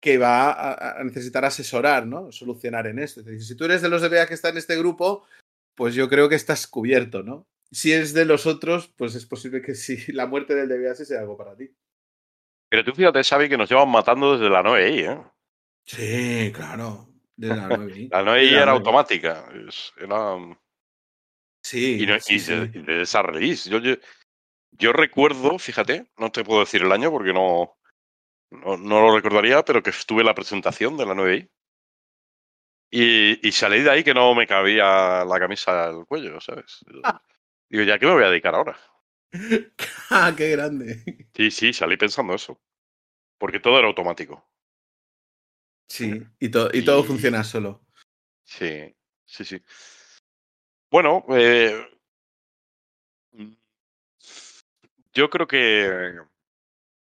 [0.00, 2.32] que va a, a necesitar asesorar, ¿no?
[2.32, 3.20] Solucionar en esto.
[3.20, 5.26] Es decir, si tú eres de los DBA que está en este grupo,
[5.74, 7.46] pues yo creo que estás cubierto, ¿no?
[7.70, 11.04] Si es de los otros, pues es posible que sí, la muerte del DBA sí
[11.04, 11.70] sea algo para ti.
[12.68, 15.22] Pero tú fíjate, Xavi, que nos llevan matando desde la 9i, ¿eh?
[15.84, 17.08] Sí, claro.
[17.36, 18.08] De la 9i.
[18.10, 18.76] La 9i De la era 9i.
[18.76, 19.44] automática.
[19.98, 20.36] Era,
[21.62, 22.52] Sí, y, no- sí, y sí.
[22.54, 23.68] de, y de esa release.
[23.68, 23.96] Yo, yo,
[24.72, 27.76] yo recuerdo, fíjate, no te puedo decir el año porque no,
[28.50, 31.50] no, no lo recordaría, pero que estuve en la presentación de la 9i.
[32.90, 36.84] Y, y salí de ahí que no me cabía la camisa al cuello, ¿sabes?
[37.68, 38.78] Digo, ¿ya qué me voy a dedicar ahora?
[40.10, 41.02] ah, qué grande.
[41.34, 42.60] Sí, sí, salí pensando eso.
[43.38, 44.48] Porque todo era automático.
[45.88, 47.82] Sí, y, to- y todo Y- funciona solo.
[48.44, 48.94] Sí,
[49.24, 49.60] sí, sí.
[50.90, 51.84] Bueno, eh,
[53.32, 53.52] mm,
[55.14, 56.14] yo creo que,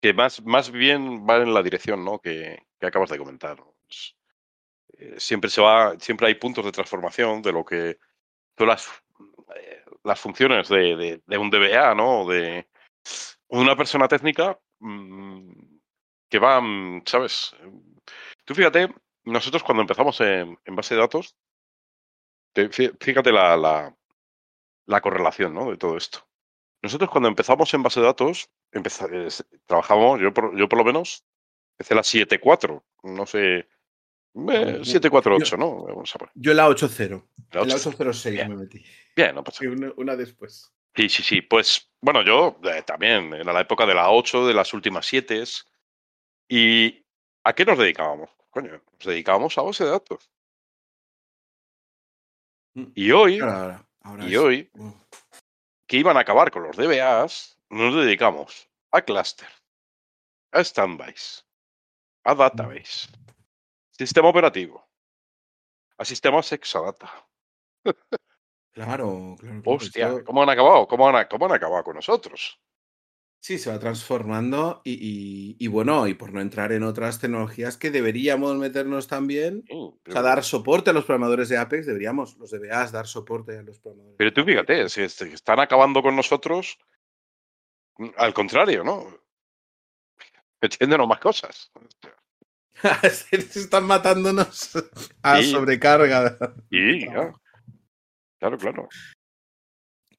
[0.01, 2.19] que más, más bien va en la dirección ¿no?
[2.19, 3.57] que, que acabas de comentar.
[4.97, 7.99] eh, siempre se va, siempre hay puntos de transformación de lo que
[8.57, 8.87] son las,
[9.55, 12.21] eh, las funciones de, de- de un DBA, ¿no?
[12.21, 12.67] O de
[13.49, 15.51] una persona técnica mm,
[16.29, 16.61] que va,
[17.05, 17.55] ¿sabes?
[18.47, 18.87] Tú fíjate,
[19.25, 21.35] nosotros cuando empezamos en, en base de datos,
[22.53, 23.93] te- fí- fíjate la, la,
[24.85, 25.69] la correlación ¿no?
[25.69, 26.25] de todo esto.
[26.81, 30.79] Nosotros cuando empezamos en base de datos, empeza- eh, s- trabajamos, yo por, yo por
[30.79, 31.25] lo menos,
[31.77, 33.67] empecé la 7.4, no sé, eh,
[34.33, 35.83] Yo- 7.4.8, ¿no?
[35.83, 36.31] Vamos a poner.
[36.35, 37.27] Yo la 8.0.
[37.51, 37.87] La En la 8.0.
[37.95, 38.49] 806 Bien.
[38.49, 38.81] me metí.
[39.15, 40.71] Bien, no pasa Sí, una, una después.
[40.95, 41.41] Sí, sí, sí.
[41.41, 45.43] Pues bueno, yo eh, también, era la época de la 8, de las últimas 7.
[46.49, 47.03] ¿Y
[47.43, 48.29] a qué nos dedicábamos?
[48.49, 50.31] Coño, nos dedicábamos a base de datos.
[52.95, 54.71] Y hoy, Ahora, ahora, ahora y es- hoy,
[55.87, 59.47] que iban a acabar con los DBAs, nos dedicamos a cluster,
[60.51, 61.45] a standbys,
[62.23, 63.09] a database,
[63.91, 64.87] sistema operativo,
[65.97, 67.11] a sistemas Exadata.
[68.73, 69.61] Claro, claro.
[69.65, 70.87] Hostia, ¿cómo han acabado?
[70.87, 72.59] ¿Cómo han, cómo han acabado con nosotros?
[73.39, 77.77] Sí, se va transformando y, y- y bueno, y por no entrar en otras tecnologías
[77.77, 82.35] que deberíamos meternos también, Sí, o sea, dar soporte a los programadores de Apex, deberíamos,
[82.37, 84.17] los DBAs, dar soporte a los programadores.
[84.17, 86.77] Pero tú fíjate, si est- están acabando con nosotros,
[87.97, 89.05] mm, al contrario, ¿no?
[90.61, 91.71] Metiéndonos más cosas.
[93.31, 94.71] Están matándonos
[95.23, 95.51] a Sí.
[95.51, 96.37] sobrecarga.
[96.69, 97.33] Y ya.
[98.39, 98.89] Claro, claro.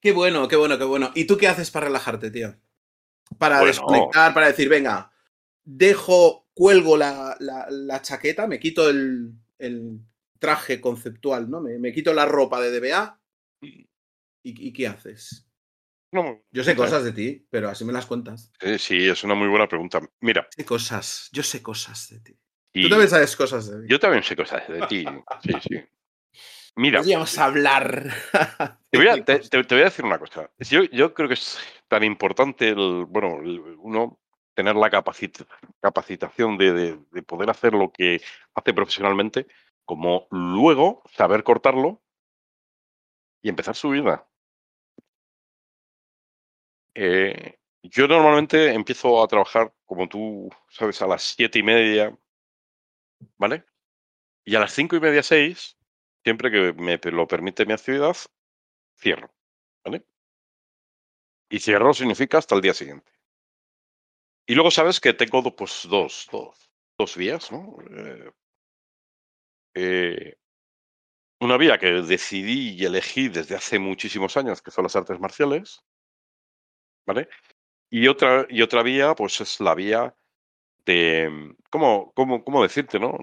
[0.01, 1.11] Qué bueno, qué bueno, qué bueno.
[1.13, 2.55] ¿Y tú qué haces para relajarte, tío?
[3.37, 3.67] Para Bueno.
[3.73, 5.11] desconectar, para decir, venga,
[5.63, 9.99] dejo, cuelgo la, la- la chaqueta, me quito el, el
[10.39, 11.61] traje conceptual, ¿no?
[11.61, 13.19] Me, me quito la ropa de DBA.
[13.61, 13.89] ¿Y,
[14.43, 15.45] y qué haces?
[16.11, 18.51] No, Yo sé cosas de ti, pero así me las cuentas.
[18.61, 20.01] Eh, sí, es una muy buena pregunta.
[20.21, 22.39] Mira, Sé cosas, yo sé cosas de ti.
[22.73, 23.87] y Tú también sabes cosas de mí.
[23.87, 25.05] yo también sé cosas de ti.
[25.43, 25.75] Sí, sí.
[26.75, 28.09] Mira, Podríamos hablar.
[28.89, 30.49] te voy, a, te, te- te voy a decir una cosa.
[30.59, 34.19] Yo, yo creo que es tan importante el, bueno, el- uno
[34.53, 35.45] tener la capacit-
[35.81, 38.21] capacitación de, de- de poder hacer lo que
[38.53, 39.47] hace profesionalmente,
[39.85, 42.01] como luego saber cortarlo
[43.41, 44.27] y empezar su vida.
[46.93, 52.15] Eh, yo normalmente empiezo a trabajar, como tú sabes, a las siete y media,
[53.37, 53.63] ¿vale?
[54.43, 55.77] Y a las cinco y media, seis,
[56.23, 58.15] siempre que me lo permite mi actividad,
[58.97, 59.31] cierro,
[59.83, 60.05] ¿vale?
[61.49, 63.11] Y cierro significa hasta el día siguiente.
[64.47, 67.77] Y luego sabes que tengo pues, dos, dos, dos vías, ¿no?
[67.91, 68.31] Eh,
[69.75, 70.35] eh,
[71.39, 75.83] una vía que decidí y elegí desde hace muchísimos años, que son las artes marciales,
[77.05, 77.29] ¿vale?
[77.89, 80.15] Y otra, y otra vía, pues es la vía
[80.85, 83.17] de, mm, ¿cómo, cómo, cómo decirte, no?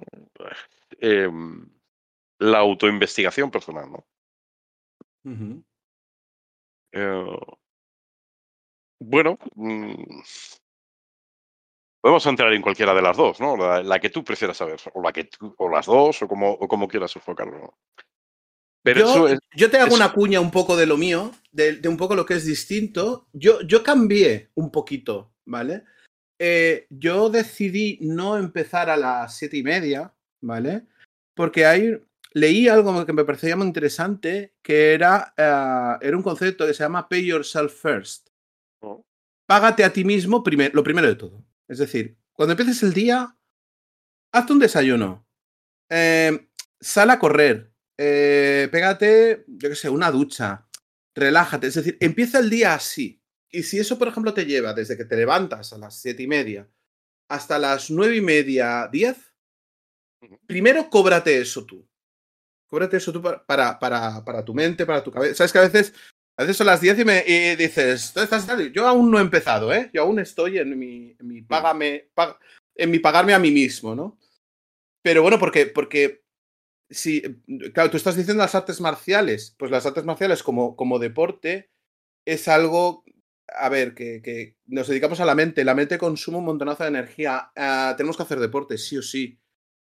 [1.00, 1.68] Em,
[2.38, 4.06] la autoinvestigación personal, ¿no?
[6.92, 7.38] Eh,
[9.00, 10.20] bueno, mm,
[12.00, 13.56] podemos entrar en cualquiera de las dos, ¿no?
[13.56, 16.52] La, la que tú prefieras saber, o la que tú- o las dos, o como,
[16.52, 17.58] o como quieras enfocarlo.
[17.58, 17.78] ¿no?
[18.82, 21.76] Pero yo, eso es, yo te hago una cuña un poco de lo mío, de,
[21.76, 23.26] de un poco lo que es distinto.
[23.32, 25.82] Yo, yo cambié un poquito, ¿vale?
[26.38, 30.86] Eh, yo decidí no empezar a las siete y media, ¿vale?
[31.34, 32.00] Porque hay,
[32.36, 36.82] leí algo que me parecía muy interesante, que era, eh, era un concepto que se
[36.84, 38.28] llama Pay Yourself First.
[38.82, 39.06] ¿no?
[39.46, 41.42] Págate a ti mismo primer- lo primero de todo.
[41.66, 43.34] Es decir, cuando empieces el día,
[44.32, 45.26] hazte un desayuno,
[45.90, 50.68] eh, sal a correr, eh, pégate, yo qué sé, una ducha,
[51.14, 51.68] relájate.
[51.68, 53.22] Es decir, empieza el día así.
[53.50, 56.26] Y si eso, por ejemplo, te lleva desde que te levantas a las siete y
[56.26, 56.68] media
[57.30, 59.16] hasta las nueve y media, diez,
[60.46, 61.88] primero cóbrate eso tú.
[62.68, 65.34] Cóbrate eso tú para, para, para, tu mente, para tu cabeza.
[65.34, 65.94] Sabes que a veces,
[66.36, 68.72] a veces son las 10 y, me, y dices, ¿dónde estás?
[68.72, 69.90] Yo aún no he empezado, ¿eh?
[69.92, 72.38] Yo aún estoy en mi, en mi págame, pag-
[72.74, 74.18] en mi pagarme a mí mismo, ¿no?
[75.02, 76.22] Pero bueno, porque, porque
[76.90, 77.22] si,
[77.74, 81.70] claro, tú estás diciendo las artes marciales, pues las artes marciales como, como deporte
[82.26, 83.04] es algo,
[83.48, 86.90] a ver, que, que nos dedicamos a la mente, la mente consume un montonazo de
[86.90, 89.38] energía, ah, tenemos que hacer deporte, sí o sí,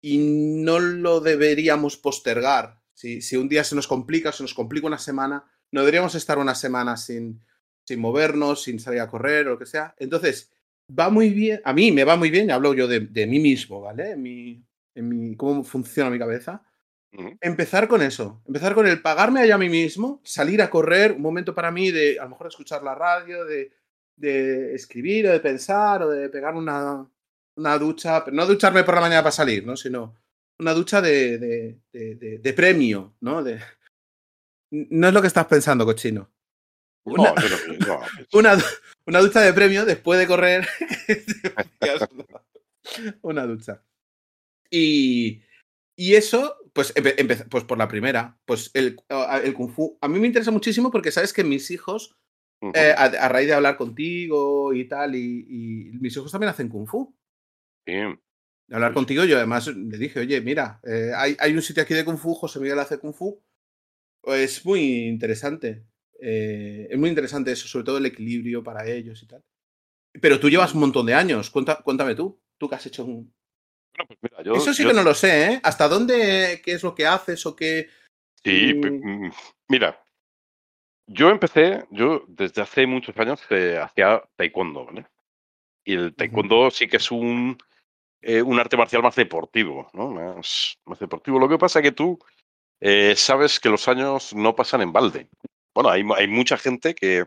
[0.02, 2.80] y no lo deberíamos postergar.
[2.94, 6.38] Si, si un día se nos complica, se nos complica una semana, no deberíamos estar
[6.38, 7.42] una semana sin,
[7.84, 9.96] sin movernos, sin salir a correr o lo que sea.
[9.98, 10.52] Entonces,
[10.98, 14.12] va muy bien, a mí me va muy bien, hablo yo de, mí mismo, ¿vale?
[14.12, 14.64] En mi,
[14.96, 16.64] en mi, cómo funciona mi cabeza.
[17.42, 21.22] Empezar con eso, empezar con el pagarme allá a mí mismo, salir a correr, un
[21.22, 23.74] momento para mí de a lo mejor escuchar la radio, de,
[24.16, 27.06] de escribir o de pensar o de pegar una,
[27.62, 29.78] una ducha, no ducharme por la mañana para salir, ¿no?
[29.78, 30.16] Sino
[30.60, 33.44] una ducha de, de, de, premio, ¿no?
[33.44, 33.60] De...
[34.72, 36.30] No es lo que estás pensando, cochino.
[37.04, 37.34] Una,
[38.34, 38.58] una,
[39.06, 40.68] una, ducha de premio después de correr.
[43.22, 43.84] una ducha.
[44.70, 45.42] Y,
[45.96, 46.94] y eso, pues,
[47.50, 48.98] pues por la primera, pues el,
[49.44, 49.98] el Kung Fu.
[50.02, 52.16] A mí me interesa muchísimo porque sabes que mis hijos,
[52.62, 56.88] eh, a, raíz de hablar contigo y tal, y, y, mis hijos también hacen Kung
[56.88, 57.16] Fu.
[57.86, 58.20] Bien
[58.72, 62.06] hablar contigo, yo además le dije, oye, mira, eh, hay, hay, un sitio aquí de
[62.06, 63.42] Kung Fu, José Miguel hace Kung Fu.
[64.24, 65.86] Es muy interesante.
[66.20, 69.44] Eh, es muy interesante eso, sobre todo el equilibrio para ellos y tal.
[70.22, 71.50] Pero tú llevas un montón de años.
[71.50, 73.34] cuéntame tú, tú que has hecho un.
[74.08, 75.60] Pues eso sí que no lo sé, ¿eh?
[75.64, 77.90] ¿Hasta dónde, qué es lo que haces o qué.
[78.44, 79.30] Sí, mm,
[79.68, 80.02] mira,
[81.08, 85.08] yo empecé, yo desde hace muchos años eh, hacía taekwondo, ¿vale?
[85.84, 87.58] Y el taekwondo sí que es un
[88.22, 90.12] eh, un arte marcial más deportivo, ¿no?
[90.12, 91.40] Más, deportivo.
[91.40, 92.20] Lo que pasa es que tú
[92.80, 95.28] eh, sabes que los años no pasan en balde.
[95.74, 97.26] Bueno, hay, hay mucha gente que,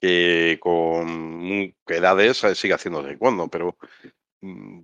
[0.00, 3.76] que con edades eh, sigue haciendo taekwondo, pero
[4.40, 4.80] mm,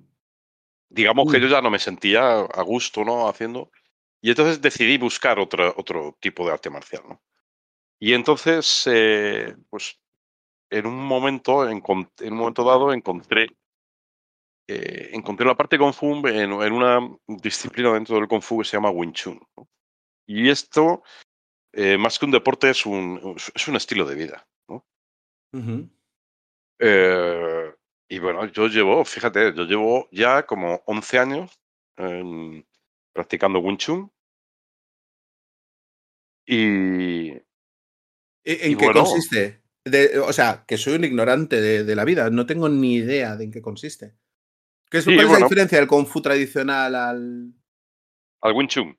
[0.90, 3.26] digamos que yo ya no me sentía a gusto, ¿no?
[3.26, 3.70] Haciendo.
[4.20, 7.22] Y entonces decidí buscar otro, otro tipo de arte marcial, ¿no?
[7.98, 8.82] Y entonces,
[9.70, 10.00] pues,
[10.70, 13.48] en un momento, en un momento dado, encontré
[14.68, 18.64] eh, encontré la parte de Kung Fu en, una disciplina dentro del Kung Fu que
[18.64, 19.40] se llama Wing Chun.
[20.26, 21.02] Y esto,
[21.72, 24.46] eh, más que un deporte, es un, es un estilo de vida.
[26.78, 27.74] Eh,
[28.08, 31.60] y bueno, yo llevo, fíjate, yo llevo ya como 11 años
[33.12, 34.12] practicando Wing Chun.
[36.46, 37.30] Y.
[38.44, 39.62] ¿En qué consiste?
[40.24, 43.44] o sea, que soy un ignorante de, de, la vida, no tengo ni idea de
[43.44, 44.14] en qué consiste.
[44.92, 47.50] ¿Qué es, ¿Cuál es la diferencia del Kung Fu tradicional al.
[48.42, 48.94] Al Wing Chun?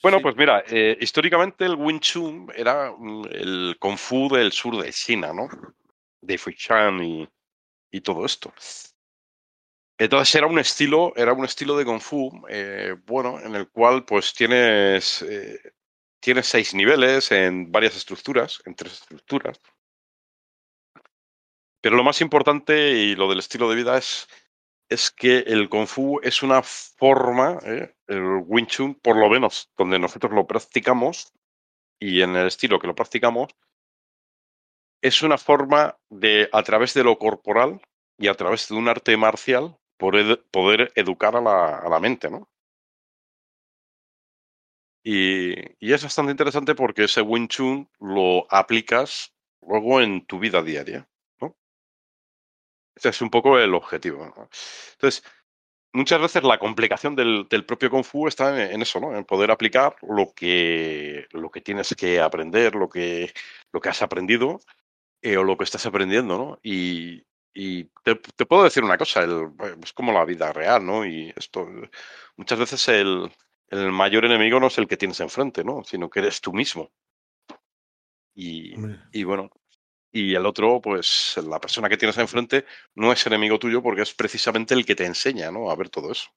[0.00, 4.80] Bueno, pues mira, eh, históricamente el Wing Chun era mm, el Kung Fu del sur
[4.80, 5.48] de China, ¿no?
[6.20, 7.28] De Fujian y,
[7.90, 8.54] y todo esto.
[9.98, 14.04] Entonces era un estilo, era un estilo de Kung Fu, eh, bueno, en el cual
[14.04, 15.58] pues tienes, eh,
[16.20, 19.60] tienes seis niveles en varias estructuras, en tres estructuras.
[21.80, 24.28] Pero lo más importante y lo del estilo de vida es
[24.88, 27.94] es que el Kung Fu es una forma, ¿eh?
[28.06, 31.32] el Wing Chun, por lo menos donde nosotros lo practicamos
[32.00, 33.54] y en el estilo que lo practicamos,
[35.02, 37.80] es una forma de, a través de lo corporal
[38.18, 42.30] y a través de un arte marcial, poder, poder educar a la, a la, mente,
[42.30, 42.48] ¿no?
[45.04, 50.62] Y, y, es bastante interesante porque ese Wing Chun lo aplicas luego en tu vida
[50.62, 51.08] diaria.
[52.98, 54.24] Ese es un poco el objetivo.
[54.92, 55.22] Entonces,
[55.92, 59.16] muchas veces la complicación del, propio Kung Fu está en, eso, ¿no?
[59.16, 63.32] En poder aplicar lo que, lo que tienes que aprender, lo que,
[63.72, 64.60] lo que has aprendido
[65.22, 66.58] eh, o lo que estás aprendiendo, ¿no?
[66.62, 67.24] Y,
[68.04, 71.04] te, puedo decir una cosa, es como la vida real, ¿no?
[71.04, 71.68] Y esto,
[72.36, 73.32] muchas veces el,
[73.68, 75.82] el mayor enemigo no es el que tienes enfrente, ¿no?
[75.84, 76.90] Sino que eres tú mismo.
[78.34, 78.74] Y,
[79.12, 79.50] y, bueno,
[80.12, 84.14] y el otro, pues la persona que tienes enfrente no es enemigo tuyo porque es
[84.14, 85.70] precisamente el que te enseña ¿no?
[85.70, 86.30] a ver todo eso.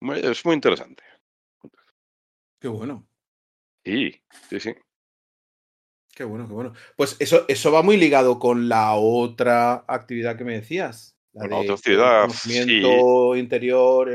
[0.00, 1.02] Es muy interesante.
[2.60, 3.06] Qué bueno.
[3.84, 4.74] Sí, sí, sí.
[6.14, 6.72] Qué bueno, qué bueno.
[6.96, 11.14] Pues eso, eso va muy ligado con la otra actividad que me decías.
[11.34, 12.22] La, otra actividad.
[12.22, 14.10] El conocimiento interior.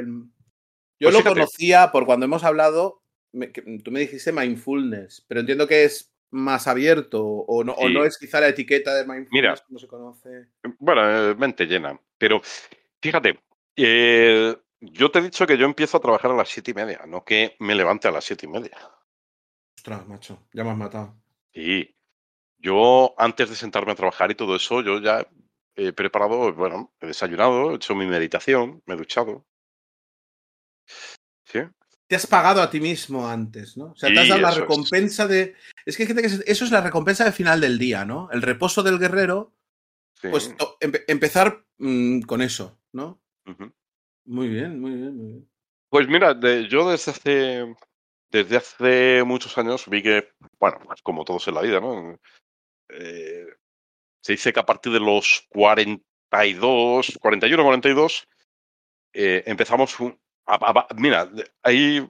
[1.00, 3.04] Yo pues lo conocía por cuando hemos hablado.
[3.84, 8.17] tú me dijiste mindfulness, pero entiendo que es más abierto o no, o no es
[8.17, 10.48] quizá la etiqueta de mindfulness Mira, como se conoce.
[10.80, 12.00] Bueno, mente llena.
[12.17, 12.41] Pero
[13.02, 13.39] fíjate,
[13.76, 17.02] eh, yo te he dicho que yo empiezo a trabajar a las siete y media,
[17.06, 18.78] no que me levante a las siete y media.
[19.78, 21.22] Ostras, macho, ya me has matado.
[21.54, 21.96] Sí.
[22.58, 25.28] Yo, antes de sentarme a trabajar y todo eso, yo ya
[25.76, 29.48] he preparado, bueno, he desayunado, he hecho mi meditación, me he duchado.
[31.46, 31.60] ¿Sí?
[32.12, 33.91] Te has pagado a ti mismo antes, ¿no?
[33.91, 35.56] O sea, te has dado la recompensa de.
[35.86, 36.28] Es que hay gente que.
[36.28, 38.28] Eso es la recompensa del final del día, ¿no?
[38.34, 39.54] El reposo del guerrero.
[40.21, 40.54] Pues
[41.08, 43.21] empezar mm, con eso, ¿no?
[44.26, 45.50] Muy bien, muy bien, muy bien.
[45.89, 47.76] Pues mira, yo desde hace.
[48.30, 52.19] Desde hace muchos años vi que, bueno, pues como todos en la vida, ¿no?
[52.89, 53.45] Eh,
[54.21, 58.28] se dice que a partir de los 40 42, 41, 42,
[59.13, 60.19] eh, empezamos un,
[60.98, 61.30] mira,
[61.64, 62.08] ahí...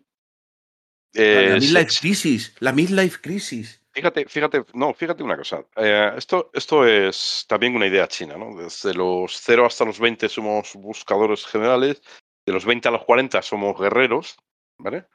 [1.14, 3.82] la midlife crisis, la midlife crisis.
[3.94, 5.66] Fíjate, fíjate, no, fíjate una cosa.
[5.76, 8.56] Eh, esto, esto es también una idea china, ¿no?
[8.56, 12.02] Desde los 0 hasta los 20 somos buscadores generales,
[12.46, 14.38] de los 20 a los 40 somos guerreros,
[14.78, 15.08] ¿vale?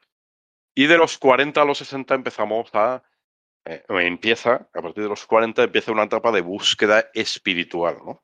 [0.75, 3.03] Y de los 40 a los 60 empezamos a,
[3.65, 8.23] eh, empieza, a partir de los 40 empieza una etapa de búsqueda espiritual, ¿no?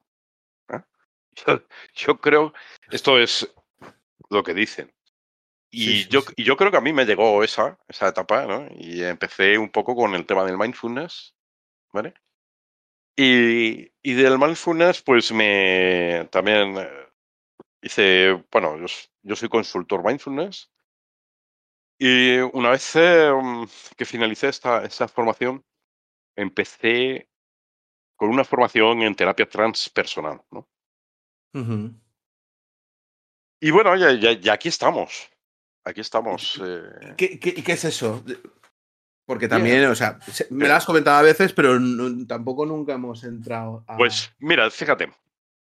[0.69, 0.83] ¿Eh?
[1.47, 1.62] Yo,
[1.95, 2.53] yo, creo,
[2.91, 3.51] esto es
[4.33, 4.92] lo que dicen.
[5.75, 8.68] Y, yo, yo creo que a mí me llegó esa, esa etapa, ¿no?
[8.77, 11.35] Y empecé un poco con el tema del mindfulness,
[11.92, 12.12] ¿vale?
[13.16, 17.09] Y, y del mindfulness, pues me también eh,
[17.81, 18.87] hice, bueno, yo,
[19.23, 20.71] yo soy consultor mindfulness.
[21.99, 23.64] Y una vez eh, mm,
[23.97, 25.64] que finalicé esta, esta formación,
[26.37, 27.31] empecé
[28.16, 30.68] con una formación en terapia transpersonal, ¿no?
[33.62, 35.31] Y bueno, ya, ya, ya, aquí estamos.
[35.85, 36.61] Aquí estamos.
[36.64, 37.14] Eh...
[37.16, 38.25] ¿Qué, qué, qué es eso?
[39.25, 40.18] Porque también, o sea,
[40.51, 41.79] me lo has comentado a veces, pero
[42.27, 43.96] tampoco nunca hemos entrado a...
[43.96, 45.12] Pues mira, fíjate.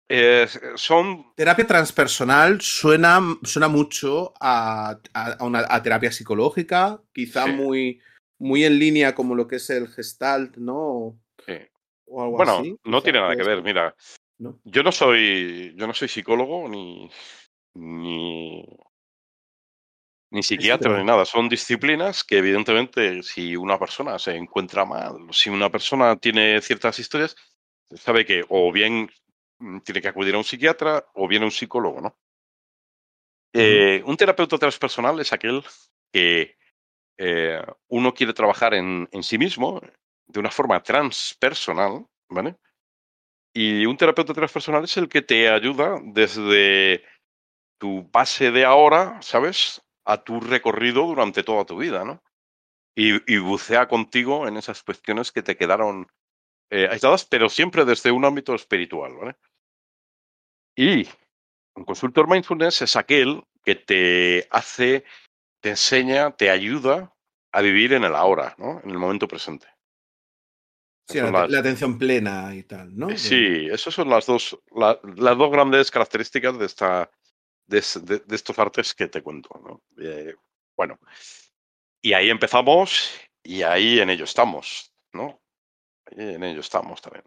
[0.06, 1.32] Eh, son...
[1.34, 7.52] Terapia transpersonal suena, suena mucho a, a, una, a terapia psicológica, quizá sí.
[7.52, 8.02] muy,
[8.38, 11.18] muy en línea como lo que es el gestalt, ¿no?
[11.46, 11.56] Sí.
[12.04, 12.76] O algo bueno, así.
[12.84, 13.96] no tiene nada que ver, mira.
[14.36, 14.60] ¿No?
[14.64, 17.10] Yo no soy, yo no soy psicólogo ni,
[17.78, 18.64] ni
[20.30, 21.24] ni psiquiatra ni nada.
[21.24, 26.98] Son disciplinas que, evidentemente, si una persona se encuentra mal, si una persona tiene ciertas
[26.98, 27.34] historias,
[27.94, 29.10] sabe que o bien
[29.58, 32.16] mm, tiene que acudir a un psiquiatra o bien a un psicólogo, ¿no?
[33.54, 35.64] Eh, un terapeuta transpersonal es aquel
[36.12, 36.58] que
[37.16, 39.80] eh, uno quiere trabajar en, en, sí mismo
[40.26, 42.56] de una forma transpersonal, ¿vale?
[43.54, 47.02] Y un terapeuta transpersonal es el que te ayuda desde
[47.78, 49.82] tu base de ahora, ¿sabes?
[50.08, 52.22] a tu recorrido durante toda tu vida, ¿no?
[52.96, 56.08] Y, y bucea contigo en esas cuestiones que te quedaron
[56.70, 59.36] eh, aisladas, pero siempre desde un ámbito espiritual, ¿vale?
[60.74, 61.06] Y
[61.74, 65.04] un consultor mindfulness es aquel que te hace,
[65.60, 67.14] te enseña, te ayuda
[67.52, 68.80] a vivir en el ahora, ¿no?
[68.82, 69.66] En el momento presente.
[71.06, 71.50] Sí, la, las...
[71.50, 73.14] la, atención plena y tal, ¿no?
[73.18, 77.10] Sí, esas son las dos, la, las dos grandes características de esta,
[77.68, 79.50] de, de, de, estos artes que te cuento.
[79.62, 79.82] ¿no?
[80.02, 80.34] Eh,
[80.76, 80.98] bueno,
[82.02, 83.10] y ahí empezamos
[83.42, 85.40] y ahí en ello estamos, ¿no?
[86.06, 87.24] Ahí en ello estamos también.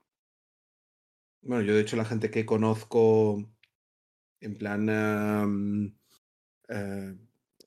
[1.41, 3.43] Bueno, yo de hecho la gente que conozco
[4.39, 5.85] en plan um,
[6.69, 7.17] uh,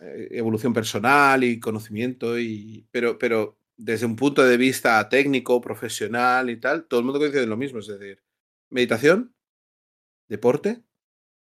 [0.00, 6.58] evolución personal y conocimiento, y, pero, pero desde un punto de vista técnico, profesional y
[6.58, 8.22] tal, todo el mundo coincide en lo mismo, es decir,
[8.70, 9.34] meditación,
[10.28, 10.82] deporte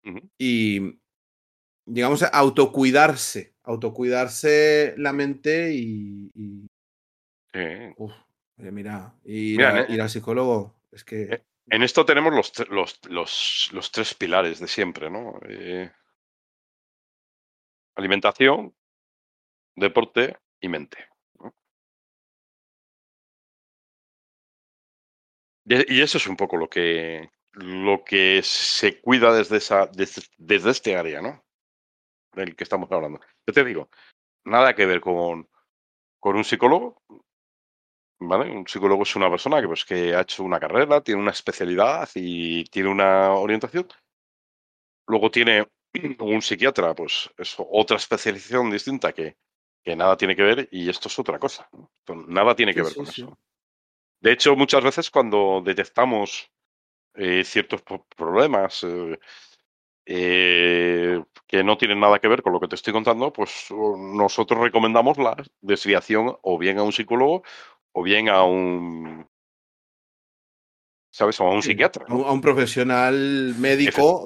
[0.04, 0.30] uh -huh.
[0.38, 1.00] y,
[1.88, 6.30] digamos, autocuidarse, autocuidarse la mente y...
[6.36, 6.68] y...
[7.54, 7.94] Sí.
[7.96, 8.12] Uf,
[8.58, 11.24] mira, ir, mira, a, ir, al psicólogo, es que...
[11.24, 15.40] Eh, en esto tenemos los, los, los, los tres pilares de siempre, ¿no?
[15.48, 15.90] Eh,
[17.96, 18.76] alimentación,
[19.76, 20.98] deporte y mente.
[21.40, 21.54] ¿no?
[25.66, 30.72] Y eso es un poco lo que, lo que se cuida desde, esa, desde, desde
[30.72, 31.47] este área, ¿no?
[32.38, 33.20] Del que estamos hablando.
[33.46, 33.90] Yo te digo,
[34.46, 35.50] nada que ver con,
[36.20, 37.02] con un psicólogo.
[38.20, 38.50] ¿Vale?
[38.50, 42.10] Un psicólogo es una persona que, pues, que ha hecho una carrera, tiene una especialidad
[42.16, 43.88] y tiene una orientación.
[45.08, 45.68] Luego tiene
[46.20, 49.38] un psiquiatra, pues es otra especialización distinta que,
[49.84, 51.70] que nada tiene que ver y esto es otra cosa.
[51.74, 51.92] ¿no?
[52.28, 53.22] Nada tiene que sí, ver sí, con sí.
[53.22, 53.40] eso.
[54.20, 56.52] De hecho, muchas veces cuando detectamos
[57.14, 57.84] eh, ciertos
[58.16, 59.20] problemas, eh,
[60.10, 64.62] eh, que no tienen nada que ver con lo que te estoy contando, pues nosotros
[64.62, 67.44] recomendamos la desviación o bien a un psicólogo
[67.92, 69.28] o bien a un
[71.12, 71.40] ¿sabes?
[71.42, 72.06] O a un psiquiatra.
[72.08, 72.26] ¿no?
[72.26, 74.26] A un profesional médico,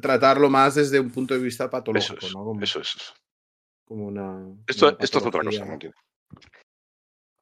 [0.00, 2.18] tratarlo más desde un punto de vista patológico.
[2.18, 2.34] Eso es.
[2.34, 2.44] ¿no?
[2.44, 3.14] Como, eso es.
[3.84, 6.00] Como una, esto, una esto es otra cosa, ¿no entiendes?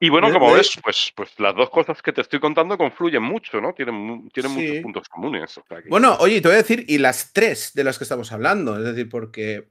[0.03, 3.61] Y bueno, como ves, pues, pues las dos cosas que te estoy contando confluyen mucho,
[3.61, 3.75] ¿no?
[3.75, 4.59] Tienen, tienen sí.
[4.59, 5.59] muchos puntos comunes.
[5.59, 5.91] O sea que...
[5.91, 8.85] Bueno, oye, te voy a decir, y las tres de las que estamos hablando, es
[8.85, 9.69] decir, porque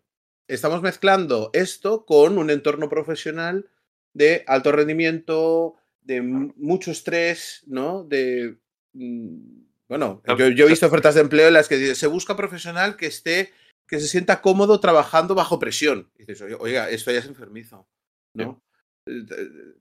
[0.48, 3.72] estamos mezclando esto con un entorno profesional
[4.14, 8.04] de alto rendimiento, de mucho estrés, ¿no?
[8.04, 8.58] De.
[8.94, 12.98] mm, Bueno, yo, yo he visto ofertas de empleo en las que se busca profesional
[12.98, 13.52] que esté,
[13.88, 16.12] que se sienta cómodo trabajando bajo presión.
[16.20, 17.88] Y dices, oiga, esto ya es enfermizo,
[18.36, 18.62] ¿no?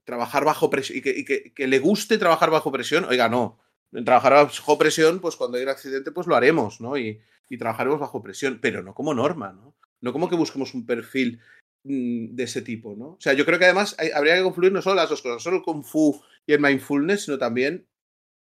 [0.04, 3.58] Trabajar bajo presión y, que, y que, que, le guste trabajar bajo presión, oiga, no.
[4.04, 6.96] trabajar bajo presión, pues cuando hay un accidente, pues lo haremos, ¿no?
[6.96, 9.74] Y, y trabajaremos bajo presión, pero no como norma, ¿no?
[10.00, 11.40] No como que busquemos un perfil
[11.84, 13.10] mm, de ese tipo, ¿no?
[13.10, 15.36] O sea, yo creo que además hay, habría que confluir no solo las dos cosas,
[15.36, 17.86] no solo el Kung Fu y el mindfulness, sino también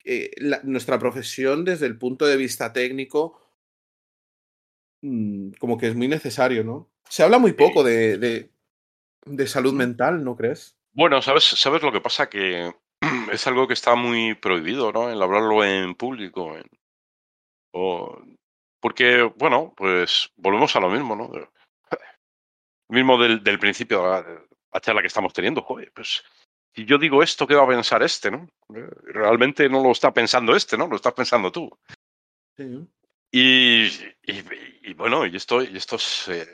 [0.04, 3.40] eh, la, nuestra profesión desde el punto de vista técnico,
[5.02, 6.90] mmm, como que es muy necesario, ¿no?
[7.08, 8.50] Se habla muy poco de, de,
[9.24, 10.76] de salud mental, ¿no crees?
[10.92, 12.28] Bueno, ¿sabes, ¿sabes lo que pasa?
[12.28, 12.74] Que
[13.32, 15.10] es algo que está muy prohibido, ¿no?
[15.10, 16.56] El hablarlo en público.
[16.56, 16.64] En,
[17.72, 18.20] o,
[18.80, 21.30] porque, bueno, pues volvemos a lo mismo, ¿no?
[22.88, 24.42] Mismo del, del principio de la,
[24.72, 26.24] la charla que estamos teniendo, joder, pues
[26.74, 28.48] si yo digo esto, ¿qué va a pensar este, no?
[28.68, 30.86] Realmente no lo está pensando este, ¿no?
[30.86, 31.70] Lo estás pensando tú.
[32.56, 32.86] Sí.
[33.32, 33.86] Y,
[34.22, 34.44] y,
[34.82, 36.46] y, bueno, y esto, y esto se,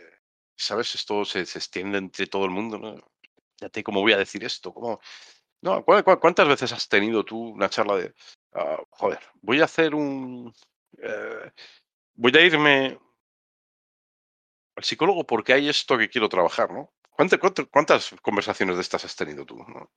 [0.57, 0.95] ¿sabes?
[0.95, 2.97] Esto se, se, extiende entre todo el mundo, ¿no?
[3.59, 5.01] Fíjate cómo voy a decir esto, cómo...
[5.63, 8.15] No, ¿cu cu ¿cuántas veces has tenido tú una charla de,
[8.55, 10.53] uh, joder, voy a hacer un...
[10.99, 11.51] Eh,
[12.15, 12.99] voy a irme
[14.77, 16.93] al psicólogo porque hay esto que quiero trabajar, ¿no?
[17.11, 17.41] ¿Cuántas,
[17.71, 19.57] cuántas conversaciones de estas has tenido tú?
[19.57, 19.91] ¿no?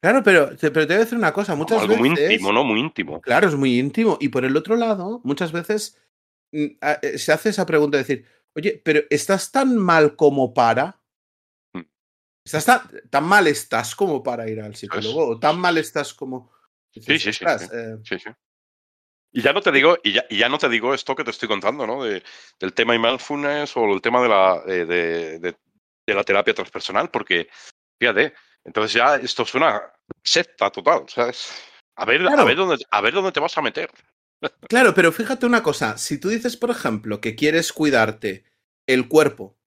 [0.00, 1.54] Claro, pero, pero te voy a decir una cosa.
[1.54, 2.00] Muchas Algo veces.
[2.00, 2.64] muy íntimo, ¿no?
[2.64, 3.20] Muy íntimo.
[3.20, 4.16] Claro, es muy íntimo.
[4.20, 5.98] Y por el otro lado, muchas veces
[6.52, 6.64] mm,
[7.02, 11.00] eh, se hace esa pregunta de decir, oye, pero ¿estás tan mal como para?
[11.72, 11.82] Mm.
[12.44, 12.80] ¿Estás tan,
[13.10, 15.28] tan mal estás como para ir al psicólogo?
[15.28, 16.52] ¿O tan mal estás como.?
[16.92, 17.44] Sí, sí, sí, sí.
[17.72, 17.96] Eh...
[18.04, 18.30] sí, sí.
[19.32, 21.30] Y ya no te digo, y ya, y ya, no te digo esto que te
[21.30, 22.02] estoy contando, ¿no?
[22.02, 22.22] De,
[22.58, 25.56] del tema mindfulness o el tema de la, eh, de, de,
[26.04, 27.48] de la terapia transpersonal, porque,
[28.00, 28.34] fíjate,
[28.64, 29.82] entonces ya esto es una
[30.22, 31.52] secta total, ¿sabes?
[31.94, 32.42] A ver, claro.
[32.42, 33.90] a, ver dónde, a ver dónde te vas a meter.
[34.68, 38.44] Claro, pero fíjate una cosa, si tú dices, por ejemplo, que quieres cuidarte
[38.86, 39.58] el cuerpo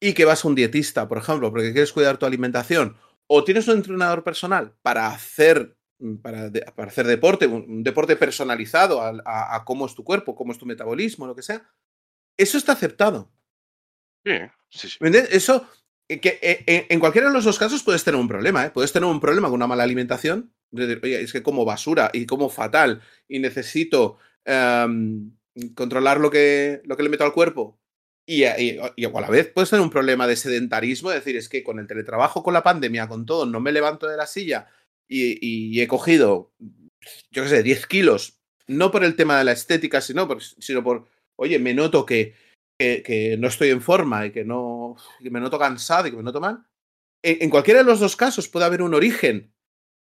[0.00, 2.96] y que vas a un dietista, por ejemplo, porque quieres cuidar tu alimentación,
[3.26, 5.76] o tienes un entrenador personal para hacer,
[6.22, 10.04] para, de, para hacer deporte, un, un deporte personalizado a, a, a, cómo es tu
[10.04, 11.68] cuerpo, cómo es tu metabolismo, lo que sea,
[12.38, 13.32] eso está aceptado.
[14.24, 14.32] Sí,
[14.70, 14.98] sí, sí.
[15.30, 15.66] Eso,
[16.08, 18.70] que eh, en cualquiera de los dos casos puedes tener un problema, ¿eh?
[18.70, 22.48] Puedes tener un problema con una mala alimentación, oye, es que como basura y como
[22.48, 25.36] fatal y necesito um,
[25.74, 27.78] controlar lo que, lo que le meto al cuerpo.
[28.28, 31.48] Y, y, y, a la vez puedes tener un problema de sedentarismo, es decir, es
[31.48, 34.66] que con el teletrabajo, con la pandemia, con todo, no me levanto de la silla
[35.08, 36.52] y, he cogido,
[37.30, 40.82] yo qué sé, 10 kilos, no por el tema de la estética, sino por, sino
[40.82, 41.06] por
[41.36, 42.34] oye, me noto que,
[42.78, 46.16] que, que, no estoy en forma y que, no, que me noto cansado y que
[46.16, 46.66] me noto mal.
[47.22, 49.54] En, en cualquiera de los dos casos puede haber un origen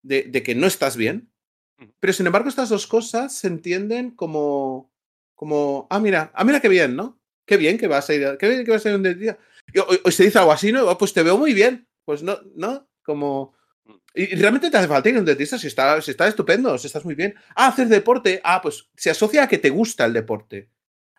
[0.02, 1.30] de, de, que no estás bien,
[1.98, 4.92] pero sin embargo estas dos cosas se entienden como,
[5.34, 7.20] como ah, mira, ah, mira qué bien, ¿no?
[7.46, 9.38] Qué bien que vas a ir, qué bien que vas a ir un día.
[9.72, 10.96] Y, o, o, se dice algo así, ¿no?
[10.98, 11.88] Pues te veo muy bien.
[12.04, 12.88] Pues no, ¿no?
[13.02, 13.54] Como...
[14.14, 16.88] Y realmente te hace falta ir a un dentista si está, si está estupendo, si
[16.88, 17.34] estás muy bien.
[17.54, 18.40] Ah, hacer deporte.
[18.42, 20.70] Ah, pues se asocia a que te gusta el deporte.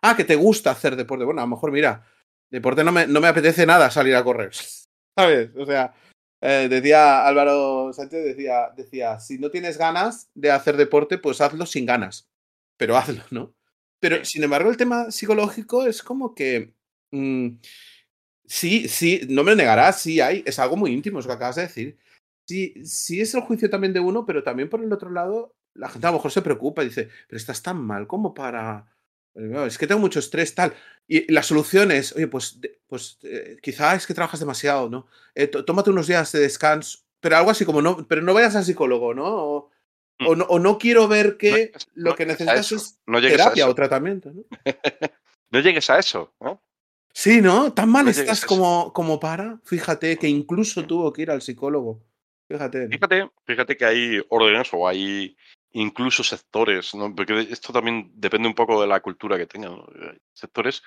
[0.02, 1.24] Ah, que te gusta hacer deporte.
[1.24, 2.06] Bueno, a lo mejor, mira,
[2.50, 4.52] deporte no me, no me apetece nada salir a correr.
[5.16, 5.50] ¿Sabes?
[5.56, 5.94] O sea,
[6.42, 11.64] eh, decía Álvaro Sánchez, decía, decía, si no tienes ganas de hacer deporte, pues hazlo
[11.66, 12.28] sin ganas.
[12.76, 13.54] Pero hazlo, ¿no?
[14.00, 16.74] Pero, sin embargo, el tema psicológico es como que...
[17.12, 17.50] Mmm,
[18.44, 21.36] sí, sí, no me lo negarás, sí hay, es algo muy íntimo, es lo que
[21.36, 21.98] acabas de decir.
[22.48, 25.88] Sí, sí es el juicio también de uno, pero también por el otro lado, la
[25.88, 28.92] gente a lo mejor se preocupa y dice, pero estás tan mal como para
[29.34, 30.74] es que tengo mucho estrés, tal.
[31.08, 35.06] Y la solución es, oye, pues, pues eh, quizá es que trabajas demasiado, ¿no?
[35.34, 38.64] Eh, tómate unos días de descanso, pero algo así como, no, pero no vayas al
[38.64, 39.24] psicólogo, ¿no?
[39.24, 39.70] O,
[40.18, 40.26] mm.
[40.26, 44.32] o, no, o no, quiero ver que no, lo que necesitas es terapia o tratamiento,
[44.32, 44.44] ¿no?
[45.50, 46.62] no llegues a eso, ¿no?
[47.14, 47.72] Sí, ¿no?
[47.72, 49.58] Tan mal estás como, como para.
[49.64, 52.02] Fíjate que incluso tuvo que ir al psicólogo.
[52.48, 52.88] Fíjate.
[52.88, 55.36] Fíjate, fíjate que hay órdenes o hay
[55.72, 57.14] incluso sectores, ¿no?
[57.14, 59.76] porque esto también depende un poco de la cultura que tengan.
[59.76, 59.86] ¿no?
[60.32, 60.82] Sectores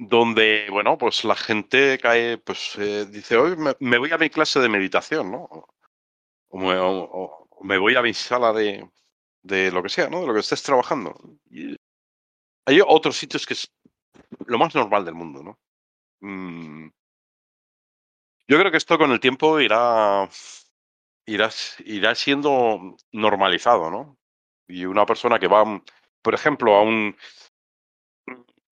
[0.00, 4.60] donde, bueno, pues la gente cae, pues eh, dice, hoy me, voy a mi clase
[4.60, 5.66] de meditación, ¿no?
[6.50, 8.88] O me, voy a mi sala de,
[9.42, 10.20] de, lo que sea, ¿no?
[10.20, 11.18] De lo que estés trabajando.
[12.66, 13.72] Hay otros sitios que es
[14.46, 15.58] lo más normal del mundo, ¿no?
[16.20, 16.90] Mm.
[18.46, 20.28] Yo creo que esto con el tiempo irá
[21.28, 21.50] irá,
[21.84, 24.18] irá siendo normalizado, ¿no?
[24.66, 25.82] Y una persona que va,
[26.22, 27.16] por ejemplo, a un.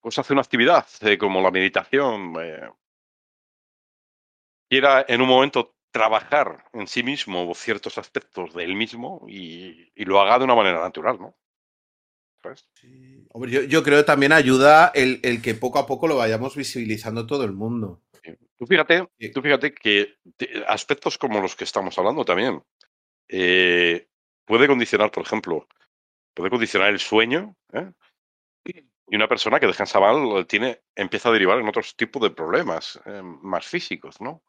[0.01, 2.71] Pues hace una actividad eh, como la meditación, eh,
[4.69, 10.21] quiera en un momento trabajar en sí mismo ciertos aspectos de él mismo y, lo
[10.21, 11.35] haga de una manera natural, ¿no?
[13.69, 17.53] Yo, creo que también ayuda el, que poco a poco lo vayamos visibilizando todo el
[17.53, 18.03] mundo.
[18.57, 20.15] Tú fíjate, tú fíjate que
[20.67, 22.63] aspectos como los que estamos hablando también.
[23.29, 24.09] Eh,
[24.45, 25.67] puede condicionar, por ejemplo,
[26.35, 27.91] puede condicionar el sueño, ¿eh?
[29.09, 33.01] Y una persona que descansa mal tiene, empieza a derivar en otros tipos de problemas
[33.07, 34.43] eh, más físicos, ¿no?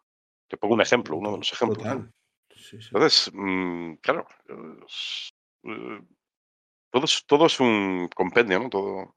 [0.47, 1.85] Te pongo un ejemplo, uno de los ejemplos.
[1.85, 2.11] ¿no?
[2.55, 2.89] Sí, sí.
[2.91, 6.01] Entonces, mm, claro, eh,
[6.89, 8.69] todo es, todo es un compendio, ¿no?
[8.69, 9.15] Todo,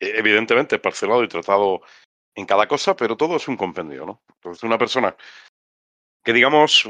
[0.00, 1.82] e- evidentemente, parcelado y tratado
[2.34, 4.22] en cada cosa, pero todo es un compendio, ¿no?
[4.34, 5.14] Entonces, una persona
[6.24, 6.84] que, digamos,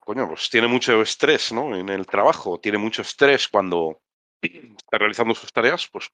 [0.00, 1.74] coño, pues tiene mucho estrés, ¿no?
[1.76, 4.00] En el trabajo, tiene mucho estrés cuando
[4.42, 6.10] está realizando sus tareas, pues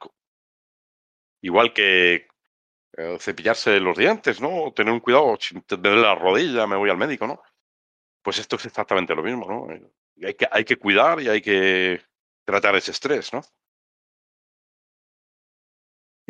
[1.42, 2.28] igual que
[2.96, 4.64] eh, cepillarse los dientes, ¿no?
[4.64, 5.36] O tener un cuidado,
[5.66, 7.40] duele la rodilla, me voy al médico, ¿no?
[8.22, 9.72] Pues esto es exactamente lo mismo, ¿no?
[9.72, 9.82] Eh,
[10.26, 12.02] Hay que, hay que cuidar y hay que
[12.44, 13.42] tratar ese estrés, ¿no?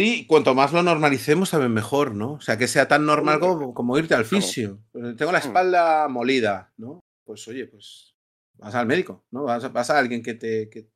[0.00, 2.34] Y cuanto más lo normalicemos, también mejor, ¿no?
[2.34, 4.78] O sea, que sea tan normal como, como irte al fisio.
[4.94, 5.42] Eh, Tengo la Mm.
[5.42, 7.00] espalda molida, ¿no?
[7.24, 8.14] Pues oye, pues
[8.54, 9.42] vas al médico, ¿no?
[9.42, 10.88] Vas a, vas a alguien que te, que,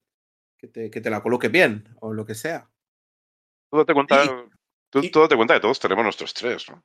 [0.56, 2.70] que te, que te la coloque bien o lo que sea.
[3.72, 4.28] Tú date cuenta, Y-
[4.88, 6.80] tú, y- tú date cuenta que todos tenemos nuestro estrés, ¿no?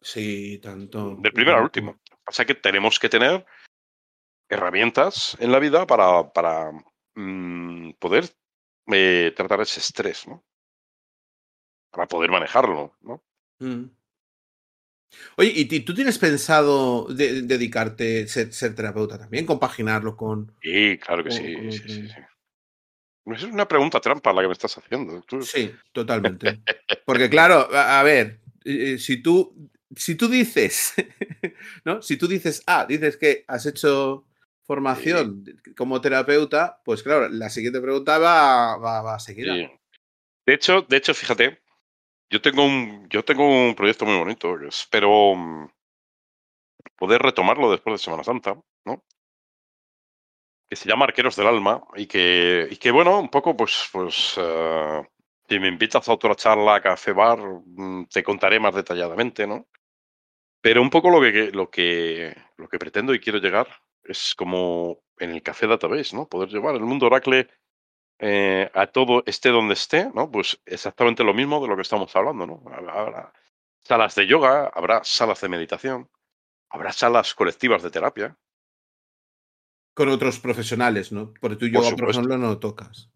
[0.00, 1.16] Sí, tanto.
[1.16, 2.00] Del primero al último.
[2.26, 3.44] O sea que tenemos que tener
[4.48, 6.72] herramientas en la vida para, para
[7.14, 8.30] mm, poder
[8.86, 10.42] eh, tratar ese estrés, ¿no?
[11.90, 13.22] Para poder manejarlo, ¿no?
[13.60, 13.84] Mm.
[15.36, 20.54] Oye, ¿y tú tienes pensado de- dedicarte, ser, ser terapeuta también, compaginarlo con...
[20.62, 22.20] Sí, claro que Con- sí, con sí, sí, otro- sí.
[23.34, 25.20] Es una pregunta trampa la que me estás haciendo.
[25.22, 26.60] Tú- Sí, totalmente.
[27.06, 30.94] Porque claro, a, a ver, eh, eh, si tú, si tú dices,
[31.84, 32.02] ¿no?
[32.02, 34.26] Si tú dices, ah, dices que has hecho
[34.64, 35.44] formación
[35.76, 39.54] como terapeuta, pues claro, la siguiente pregunta va, va, va seguida.
[39.54, 39.66] Sí.
[40.46, 41.58] De hecho, de hecho, fíjate,
[42.30, 45.68] yo tengo un, yo tengo un proyecto muy bonito espero mm,
[46.96, 49.04] poder retomarlo después de Semana Santa, ¿no?
[50.68, 54.34] Que se llama Arqueros del Alma y que, y que bueno, un poco, pues, pues,
[54.36, 55.02] eh,
[55.48, 59.66] si me invitas a otra charla a Café Bar, mm, te contaré más detalladamente, ¿no?
[60.60, 63.68] Pero un poco lo que, lo que, lo que pretendo y quiero llegar
[64.02, 66.28] es como en el Café Database, ¿no?
[66.28, 67.48] Poder llevar el mundo Oracle
[68.18, 70.30] eh, a todo esté donde esté, ¿no?
[70.30, 72.62] Pues exactamente lo mismo de lo que estamos hablando, ¿no?
[72.66, 73.32] Habrá
[73.80, 76.10] salas de yoga, habrá salas de meditación,
[76.68, 78.36] habrá salas colectivas de terapia.
[79.94, 81.32] Con otros profesionales, ¿no?
[81.40, 83.10] Porque tú Por yoga, por ejemplo, no lo tocas.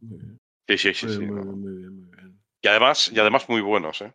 [0.69, 1.21] Sí, sí, sí, muy sí.
[1.21, 1.53] bien, muy ¿no?
[1.53, 2.43] bien, muy bien, muy bien.
[2.61, 4.15] Y además, y además muy buenos, ¿eh?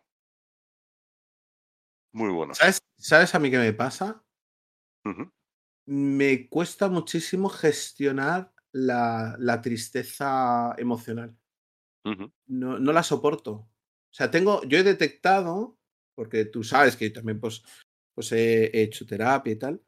[2.12, 2.58] Muy buenos.
[2.58, 4.24] ¿Sabes, ¿Sabes a mí qué me pasa?
[5.86, 8.52] Me cuesta muchísimo gestionar
[8.86, 11.36] la, la tristeza emocional.
[12.46, 13.52] No, no la soporto.
[13.52, 15.76] O sea, tengo, yo he detectado,
[16.14, 17.62] porque tú sabes que también pues,
[18.14, 19.82] pues he, he hecho terapia y tal,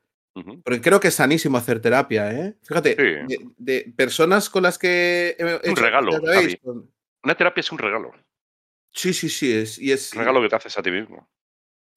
[0.64, 2.56] porque creo que es sanísimo hacer terapia, ¿eh?
[2.62, 3.36] Fíjate, Sí.
[3.36, 6.58] de, de personas con las que he Un regalo, Javi.
[7.22, 8.12] Una terapia es un regalo.
[8.92, 11.28] Sí, sí, sí, es, y es, Un regalo que te haces a ti mismo.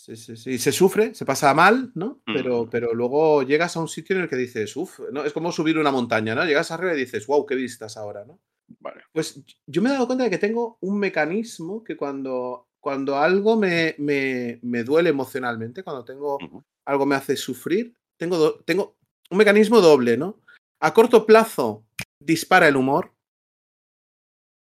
[0.04, 2.22] Sí, sí, sí, se sufre, se pasa mal, ¿no?
[2.26, 2.70] Pero, Mm.
[2.70, 5.24] pero luego llegas a un sitio en el que dices, uff, ¿no?
[5.24, 6.46] Es como subir una montaña, ¿no?
[6.46, 8.40] Llegas arriba y dices, wow, qué vistas ahora, ¿no?
[8.80, 9.04] Vale.
[9.14, 13.56] Pues yo me he dado cuenta de que tengo un mecanismo que cuando, cuando algo
[13.58, 16.64] me, me, me duele emocionalmente, cuando tengo Ujú.
[16.86, 18.98] algo me hace sufrir, tengo, do- tengo
[19.30, 20.42] un mecanismo doble, ¿no?
[20.80, 21.86] A corto plazo
[22.20, 23.12] dispara el humor.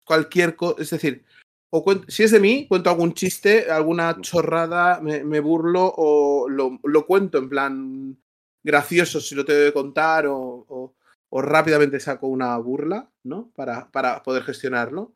[0.05, 1.25] Cualquier cosa, es decir,
[1.71, 6.79] o si es de mí, cuento algún chiste, alguna chorrada, me, me burlo o lo,
[6.83, 8.19] lo cuento en plan
[8.63, 10.95] gracioso si lo tengo que contar o, o-
[11.31, 13.53] o rápidamente saco una burla, ¿no?
[13.55, 15.15] Para, para poder gestionarlo.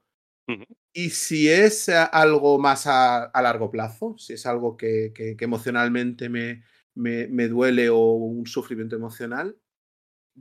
[0.92, 5.44] Y si es algo más a, a largo plazo, si es algo que, que- que
[5.46, 9.56] emocionalmente me, me, me duele o un sufrimiento emocional,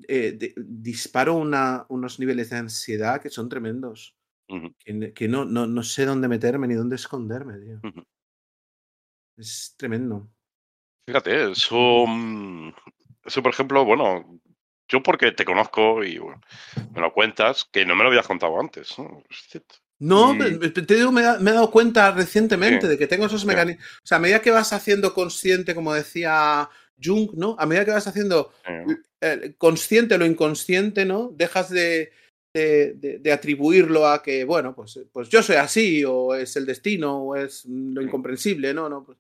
[0.10, 4.18] eh, de- disparo una- unos niveles de ansiedad que son tremendos.
[5.14, 7.82] Que, no, no, no sé dónde meterme ni dónde esconderme, tío.
[9.38, 10.30] Es tremendo.
[11.08, 12.74] Fíjate, eso, mm,
[13.26, 14.40] eso, por ejemplo, bueno,
[14.88, 16.42] yo porque te conozco y bueno,
[16.94, 18.98] me lo cuentas, que no me lo habías contado antes.
[19.00, 19.24] ¿no?
[20.00, 22.88] No, te digo, me, he dado cuenta recientemente Sí.
[22.88, 23.48] de que tengo esos Sí.
[23.48, 23.86] mecanismos.
[24.04, 26.70] O sea, a medida que vas haciendo consciente, como decía
[27.02, 27.56] Jung, ¿no?
[27.60, 28.52] A medida que vas haciendo
[29.22, 31.30] eh, consciente lo inconsciente, ¿no?
[31.36, 32.12] Dejas de,
[32.54, 36.66] de- de- de atribuirlo a que, bueno, pues, pues yo soy así, o es el
[36.66, 38.90] destino, o es lo incomprensible, ¿no?
[38.90, 39.18] no pues,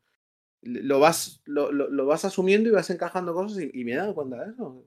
[0.63, 3.95] lo, vas, lo, lo- lo vas asumiendo y vas encajando cosas y, y me he
[3.97, 4.83] dado cuenta de eso.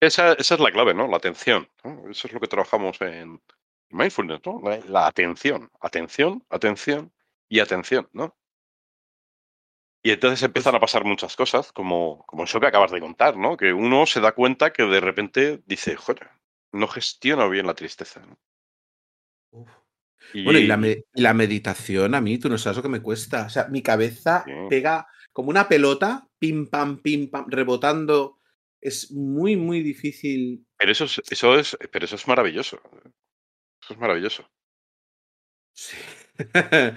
[0.00, 1.08] Esa, esa es la clave, ¿no?
[1.08, 1.68] La atención.
[1.84, 2.10] ¿no?
[2.10, 3.40] Eso es lo que trabajamos en
[3.90, 4.60] mindfulness, ¿no?
[4.62, 7.12] La, la atención, atención, atención
[7.48, 8.36] y atención, ¿no?
[10.02, 13.56] Y entonces empiezan a pasar muchas cosas, como, como eso que acabas de contar, ¿no?
[13.56, 16.28] Que uno se da cuenta que de repente dice, joder,
[16.72, 18.22] no gestiono bien la tristeza.
[20.34, 23.46] Bueno, y la, meditación a mí, tú no sabes lo que me cuesta.
[23.46, 28.38] O sea, mi cabeza pega como una pelota, pim, pam, pim, pam, rebotando.
[28.80, 30.66] Es muy, muy difícil.
[30.76, 32.80] Pero eso es, eso es, pero eso es maravilloso.
[33.82, 34.48] Eso es maravilloso.
[35.72, 35.96] Sí.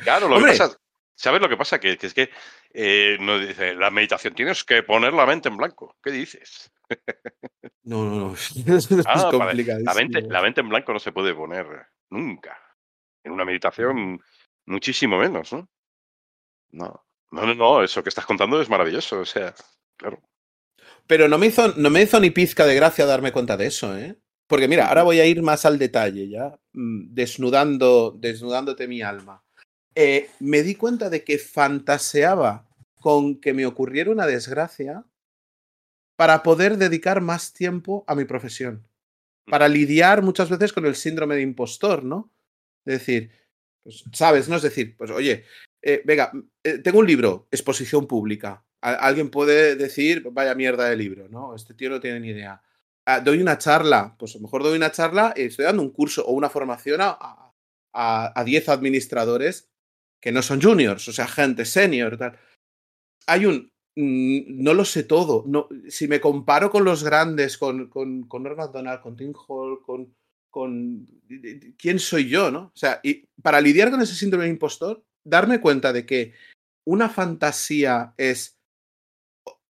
[0.03, 0.78] Claro, lo que pasa,
[1.15, 1.80] ¿sabes lo que pasa?
[1.80, 2.30] Que, es que
[2.74, 5.97] eh, no dice, la meditación tienes que poner la mente en blanco.
[6.03, 6.72] ¿Qué dices?
[7.84, 8.34] No, no, no.
[8.78, 11.66] es ah, la, mente, la mente en blanco no se puede poner
[12.10, 12.58] nunca.
[13.24, 14.22] En una meditación,
[14.66, 15.68] muchísimo menos, ¿no?
[16.72, 19.54] No, no, no, eso que estás contando es maravilloso, o sea,
[19.98, 20.22] claro.
[21.08, 23.98] Pero no me hizo, no me hizo ni pizca de gracia darme cuenta de eso,
[23.98, 24.20] ¿eh?
[24.48, 29.44] Porque mira, ahora voy a ir más al detalle, ya, mm, desnudando, desnudándote mi alma.
[29.96, 32.68] Eh, me di cuenta de que fantaseaba
[33.00, 35.06] con que me ocurriera una desgracia
[36.20, 38.86] para poder dedicar más tiempo a mi profesión.
[39.45, 39.51] Mm.
[39.51, 42.30] Para lidiar muchas veces con el síndrome de impostor, ¿no?
[42.84, 43.32] Es decir,
[43.82, 44.49] pues, ¿sabes?
[44.49, 45.45] No es decir, pues oye,
[45.82, 48.65] eh, venga, eh, tengo un libro, exposición pública.
[48.82, 51.55] alguien puede decir, vaya mierda de libro, ¿no?
[51.55, 52.61] Este tío no tiene ni idea.
[53.05, 55.91] Ah, doy una charla, pues a lo mejor doy una charla y estoy dando un
[55.91, 57.53] curso o una formación a,
[57.93, 59.70] a, 10 administradores
[60.20, 62.38] que no son juniors, o sea, gente senior, tal.
[63.26, 63.72] Hay un, mm,
[64.02, 65.43] no lo sé todo.
[65.47, 69.82] No, si me comparo con los grandes, con, con, con Norman Donald, con Tim Hall,
[69.82, 70.16] con,
[70.50, 71.06] con
[71.78, 72.72] quién soy yo, ¿no?
[72.74, 76.34] O sea, y para lidiar con ese síndrome de impostor, darme cuenta de que
[76.86, 78.58] una fantasía es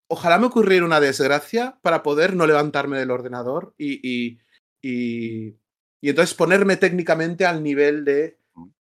[0.07, 4.39] ojalá me ocurriera una desgracia para poder no levantarme del ordenador y, y,
[4.83, 5.57] y,
[6.03, 8.37] entonces ponerme técnicamente al nivel de,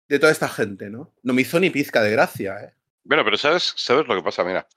[0.08, 1.12] de, toda esta gente, ¿no?
[1.24, 2.74] No me hizo ni pizca de gracia, ¿eh?
[3.02, 4.44] Bueno, pero ¿sabes, sabes lo que pasa?
[4.44, 4.68] Mira,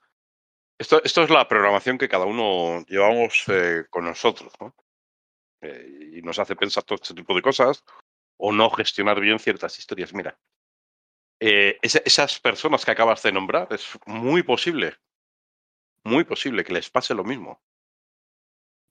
[0.78, 4.74] esto, esto es la programación que cada uno llevamos eh, con nosotros, ¿no?
[5.60, 7.84] Eh, y nos hace pensar todo este tipo de cosas
[8.36, 10.12] o no gestionar bien ciertas historias.
[10.12, 10.38] Mira,
[11.40, 14.96] eh, esas personas que acabas de nombrar, es muy posible
[16.04, 17.62] muy posible que les pase lo mismo.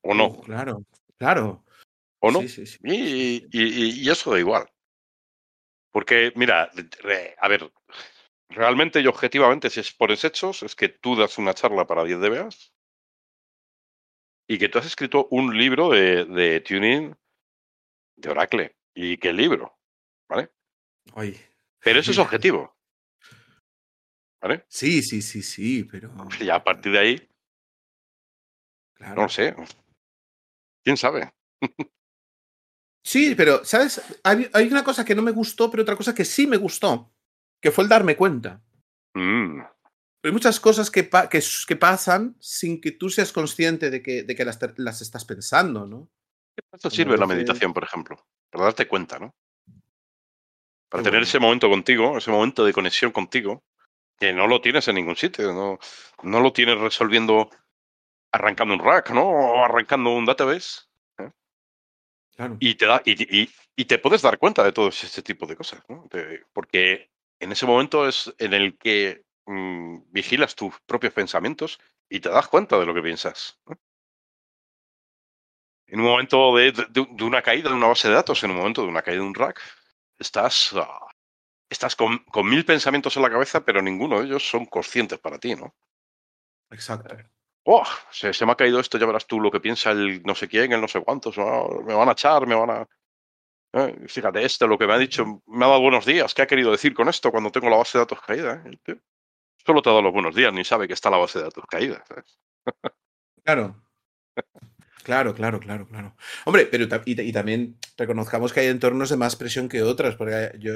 [0.03, 0.41] ¿O no?
[0.41, 0.83] claro,
[1.17, 1.63] claro.
[2.19, 2.41] ¿O no?
[2.41, 4.69] Sí, sí, y, y, eso da igual.
[5.91, 6.71] Porque, mira,
[7.37, 7.71] a ver,
[8.51, 12.19] realmente y objetivamente, si es por hechos, es que tú das una charla para 10
[12.19, 12.73] DBAs
[14.47, 17.15] y que tú has escrito un libro de, de tuning
[18.17, 18.75] de Oracle.
[18.93, 19.77] ¿Y qué libro?
[20.29, 20.51] ¿Vale?
[21.79, 22.75] Pero eso es objetivo.
[24.41, 24.65] ¿Vale?
[24.67, 26.11] Sí, sí, sí, sí, pero.
[26.39, 27.29] Y a partir de ahí.
[28.99, 29.55] No lo sé.
[30.83, 31.33] ¿Quién sabe?
[33.03, 34.01] sí, pero, ¿sabes?
[34.23, 37.13] Hay, una cosa que no me gustó, pero otra cosa que sí me gustó,
[37.61, 38.61] que fue el darme cuenta.
[39.13, 39.61] Mm.
[40.23, 44.45] Hay muchas cosas que, que, pasan sin que tú seas consciente de que, de que
[44.45, 46.09] las, las, estás pensando, ¿no?
[46.71, 49.33] Esto sirve la meditación, por ejemplo, para darte cuenta, ¿no?
[50.89, 53.63] Para tener ese momento contigo, ese momento de conexión contigo,
[54.19, 55.79] que no lo tienes en ningún sitio, no,
[56.21, 57.49] no lo tienes resolviendo
[58.31, 59.27] arrancando un rack, ¿no?
[59.27, 60.81] O arrancando un database.
[61.17, 61.31] ¿eh?
[62.35, 62.57] Claro.
[62.59, 65.81] Y te da, y, y, te puedes dar cuenta de todo este tipo de cosas,
[65.89, 66.07] ¿no?
[66.53, 67.10] porque
[67.41, 71.79] en ese momento es en el que mm, vigilas tus propios pensamientos
[72.09, 73.59] y te das cuenta de lo que piensas.
[75.87, 78.83] En un momento de, de, una caída de una base de datos, en un momento
[78.83, 79.61] de una caída de un rack,
[80.17, 81.11] estás ah,
[81.71, 85.55] estás con, mil pensamientos en la cabeza, pero ninguno de ellos son conscientes para ti,
[85.55, 85.73] ¿no?
[86.69, 87.15] Exacto.
[87.63, 90.47] Oh, se, me ha caído esto, ya verás tú lo que piensa el no sé
[90.47, 92.87] quién, el no sé cuántos, me van a echar, me van a...
[93.73, 96.47] Eh, fíjate, este lo que me ha dicho, me ha dado buenos días, ¿qué ha
[96.47, 98.63] querido decir con esto cuando tengo la base de datos caída?
[98.85, 98.95] Eh?
[99.65, 101.65] Solo te ha dado los buenos días, ni sabe que está la base de datos
[101.69, 102.03] caída.
[103.43, 103.81] Claro.
[105.03, 106.15] Claro, claro, claro, claro.
[106.45, 110.73] Hombre, pero y, también reconozcamos que hay entornos de más presión que otras, porque yo,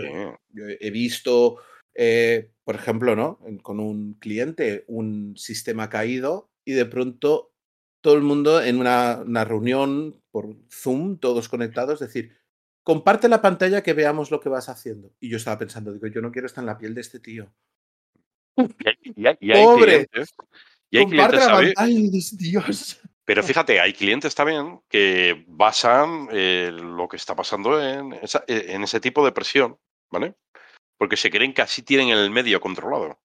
[0.56, 1.58] he visto,
[1.94, 3.40] eh, por ejemplo, ¿no?
[3.62, 7.54] Con un cliente, un sistema caído y de pronto
[8.02, 12.36] todo el mundo en una, reunión por Zoom, todos conectados, decir,
[12.86, 15.12] comparte la pantalla que veamos lo que vas haciendo.
[15.20, 17.52] Y yo estaba pensando, digo, yo no quiero estar en la piel de este tío.
[19.16, 20.08] Y hay, Pobre.
[20.92, 21.74] Y hay comparte la pantalla
[22.38, 23.02] Dios.
[23.26, 28.84] Pero fíjate, hay clientes también que basan eh, lo que está pasando en, eh, en,
[28.84, 29.80] ese tipo de presión,
[30.12, 30.36] ¿vale?
[31.00, 33.20] Porque se creen que así tienen el medio controlado.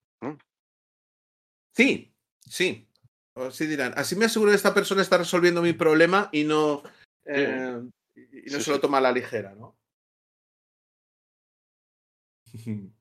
[1.76, 2.88] Sí, sí.
[3.34, 3.92] Así dirán.
[3.94, 6.82] Así me aseguro que esta persona está resolviendo mi problema y no,
[7.26, 7.78] eh,
[8.46, 9.76] y no se lo toma a la ligera, ¿no?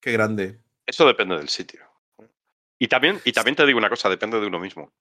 [0.00, 0.60] Qué grande.
[0.86, 1.80] Eso depende del sitio.
[2.78, 4.92] Y también, y también te digo una cosa, depende de uno mismo.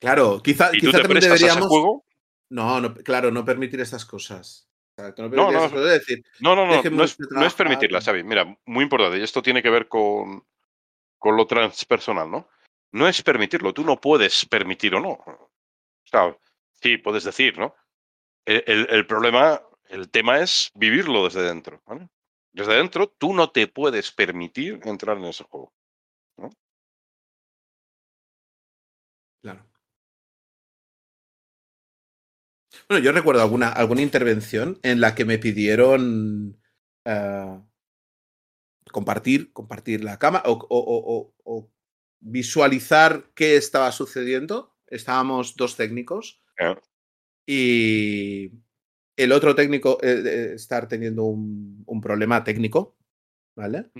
[0.00, 1.66] Claro, quizá, quizá también deberíamos.
[1.68, 2.04] juego,
[2.50, 4.68] No, no, claro, no permitir estas cosas.
[4.96, 7.46] O sea, que no No, no, decir, no, no, no, no dejemos es, de no
[7.46, 7.56] es trabajar.
[7.56, 8.22] permitirla, Xavi.
[8.24, 10.44] Mira, muy importante, y esto tiene que ver con,
[11.18, 12.48] con lo transpersonal, ¿no?
[12.92, 15.10] No es permitirlo, tú no puedes permitir o no.
[15.10, 15.50] O
[16.04, 16.36] sea,
[16.82, 17.74] sí, puedes decir, ¿no?
[18.44, 22.08] El, problema, el tema es vivirlo desde dentro, ¿vale?
[22.52, 25.72] Desde dentro, tú no te puedes permitir entrar en ese juego.
[29.42, 29.64] Claro.
[32.88, 36.58] Bueno, yo recuerdo alguna, alguna intervención en la que me pidieron
[37.04, 37.60] eh,
[38.90, 41.70] compartir, compartir la cama o
[42.20, 44.74] visualizar qué estaba sucediendo.
[44.86, 46.40] Estábamos dos técnicos
[47.46, 48.50] y
[49.16, 52.96] el otro técnico eh, estar teniendo un, un problema técnico,
[53.56, 53.90] ¿vale?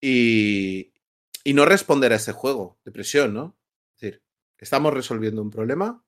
[0.00, 0.92] Y,
[1.44, 3.56] y no responder a ese juego de presión, ¿no?
[3.96, 4.22] Es decir,
[4.58, 6.04] estamos resolviendo un problema,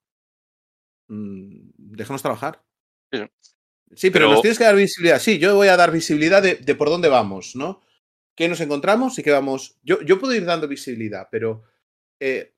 [1.09, 2.65] mm, déjanos trabajar.
[3.13, 3.21] Sí.
[3.97, 5.19] Sí, pero, Pero- nos tienes que dar visibilidad.
[5.21, 7.83] Sí, yo voy a dar visibilidad de, de por dónde vamos, ¿no?
[8.37, 9.79] ¿Qué nos encontramos y qué vamos?
[9.83, 11.63] Yo, yo puedo ir dando visibilidad, pero
[12.21, 12.55] eh,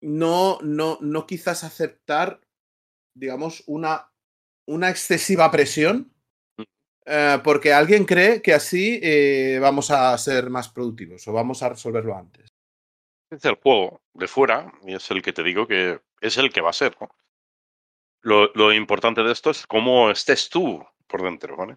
[0.00, 2.40] no, no, no quizás aceptar,
[3.14, 4.12] digamos, una,
[4.66, 6.12] una excesiva presión,
[7.06, 11.68] eh, porque alguien cree que así eh, vamos a ser más productivos o vamos a
[11.68, 12.48] resolverlo antes.
[13.30, 16.60] Es el juego de fuera y es el que te digo que es el que
[16.60, 17.08] va a ser, ¿no?
[18.22, 21.76] Lo, lo importante de esto es cómo estés tú por dentro, ¿vale?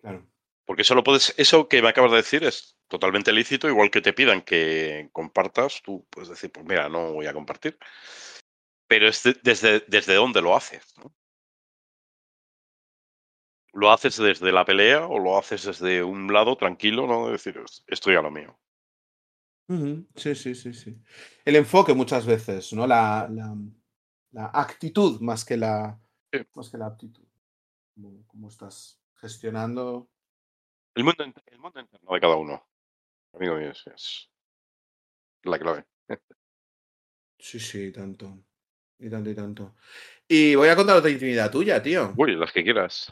[0.00, 0.29] Claro.
[0.70, 4.00] Porque eso lo puedes, eso que me acabas de decir es totalmente lícito, igual que
[4.00, 7.76] te pidan que compartas, tú puedes decir, pues mira, no voy a compartir.
[8.86, 11.12] Pero es de- desde, desde dónde lo haces, ¿no?
[13.72, 17.26] ¿Lo haces desde la pelea o lo haces desde un lado tranquilo, ¿no?
[17.26, 18.56] De decir, estoy a lo mío.
[20.14, 20.96] Sí, sí, sí, sí.
[21.44, 22.86] El enfoque muchas veces, ¿no?
[22.86, 23.56] La, la,
[24.30, 26.00] la actitud más que la,
[26.32, 26.38] Sí.
[26.54, 27.24] más que la aptitud.
[27.92, 30.08] Cómo, cómo estás gestionando.
[30.94, 32.66] El mundo, el mundo interno de cada uno,
[33.32, 34.30] amigo mío, es, es
[35.44, 35.84] la clave.
[37.42, 38.44] Sí, sí, tanto.
[38.98, 39.74] Y tanto y tanto.
[40.28, 42.12] Y voy a contar otra intimidad tuya, tío.
[42.14, 43.10] Uy, las que quieras.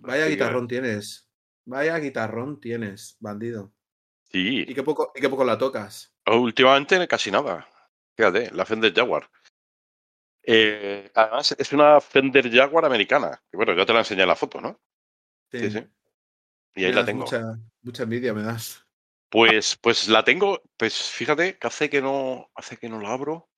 [0.00, 1.26] Vaya sí, guitarrón tienes.
[1.64, 3.72] Vaya guitarrón tienes, bandido.
[4.30, 6.14] Sí, Y qué poco, y qué poco la tocas.
[6.26, 7.66] últimamente casi nada.
[8.14, 9.30] Fíjate, la Fender Jaguar.
[10.42, 13.42] Eh, además, es una Fender Jaguar americana.
[13.50, 14.78] Que bueno, ya te la enseñé en la foto, ¿no?
[15.50, 15.80] Sí, sí.
[16.76, 17.24] Y ahí la tengo.
[17.24, 17.42] Mucha,
[17.82, 18.86] mucha envidia me das.
[19.30, 23.50] Pues, pues la tengo, pues fíjate que hace que no, hace que no la abro.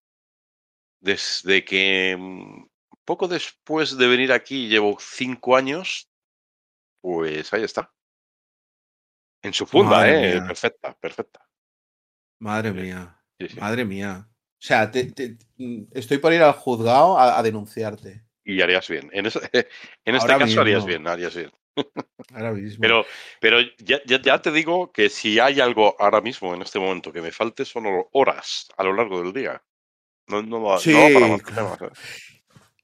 [1.00, 2.66] Desde que mm,
[3.04, 6.08] poco después de venir aquí, llevo cinco años,
[7.00, 7.92] pues ahí está.
[9.42, 10.34] En su funda, Madre ¿eh?
[10.34, 10.46] mía.
[10.46, 11.48] Perfecta, perfecta.
[12.40, 13.20] Madre mía.
[13.38, 13.60] Sí, sí.
[13.60, 14.28] Madre mía.
[14.30, 18.24] O sea, te- te- mm, estoy por ir al juzgado a, a denunciarte.
[18.44, 19.10] Y harías bien.
[19.12, 21.52] En, en este Ahora caso harías bien, harías bien.
[22.34, 22.78] Ahora mismo.
[22.80, 23.04] Pero,
[23.40, 27.12] pero ya, ya, ya te digo que si hay algo ahora mismo, en este momento,
[27.12, 29.62] que me falte, son horas a lo largo del día.
[30.26, 31.90] No, no, Sí, no para más temas, ¿eh?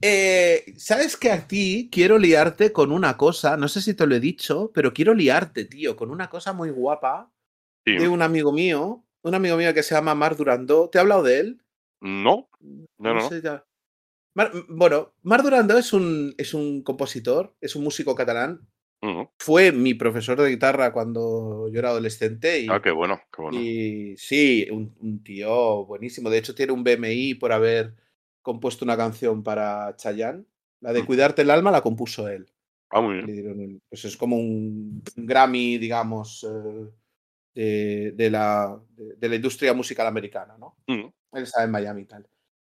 [0.00, 3.56] Eh, ¿Sabes que a ti quiero liarte con una cosa?
[3.56, 6.70] No sé si te lo he dicho, pero quiero liarte, tío, con una cosa muy
[6.70, 7.30] guapa
[7.86, 7.96] Sí.
[7.96, 9.04] de un amigo mío.
[9.22, 10.90] Un amigo mío que se llama Mar Durandó.
[10.90, 11.62] ¿Te he hablado de él?
[12.00, 13.14] No, no, no.
[13.14, 13.28] no.
[13.28, 13.64] sé ya.
[14.34, 18.60] Mar- bueno, Mar Durandó es un, es un compositor, es un músico catalán.
[19.38, 23.58] Fue mi profesor de guitarra cuando yo era adolescente y, Ah, qué bueno, qué bueno.
[23.60, 26.30] y sí, un, un tío buenísimo.
[26.30, 27.94] De hecho, tiene un BMI por haber
[28.42, 30.44] compuesto una canción para Chayanne.
[30.80, 31.04] La de.
[31.04, 32.50] Cuidarte el alma la compuso él.
[32.90, 33.36] Ah, muy Le bien.
[33.54, 36.90] dieron pues es como un, un Grammy, digamos, eh,
[37.54, 40.76] de, de la, de, de la industria musical americana, ¿no?
[40.86, 42.28] Él estaba en Miami y tal.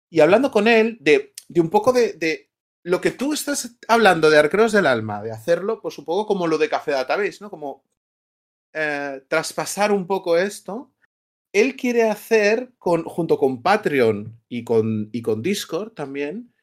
[0.10, 2.50] Y hablando con él de, un poco de
[2.84, 6.48] lo que tú estás hablando de Arqueros del Alma, de hacerlo, pues un poco como
[6.48, 7.50] lo de Café Database, ¿no?
[7.50, 7.84] Como
[8.74, 10.92] eh, traspasar un poco esto.
[11.54, 16.54] Él quiere hacer, con, junto con Patreon y con, y con Discord también,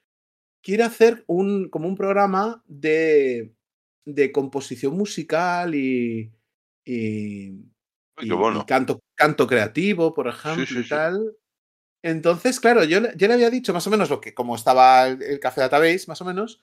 [0.62, 3.54] quiere hacer un, como un programa de,
[4.04, 6.32] de composición musical y,
[6.84, 7.50] y,
[8.18, 8.62] bueno.
[8.62, 10.94] y canto, canto creativo, por ejemplo, sí, y sí.
[12.02, 15.06] Entonces, claro, yo, le- yo le había dicho más o menos lo que, como estaba
[15.06, 16.62] el, el Café Database, más o menos,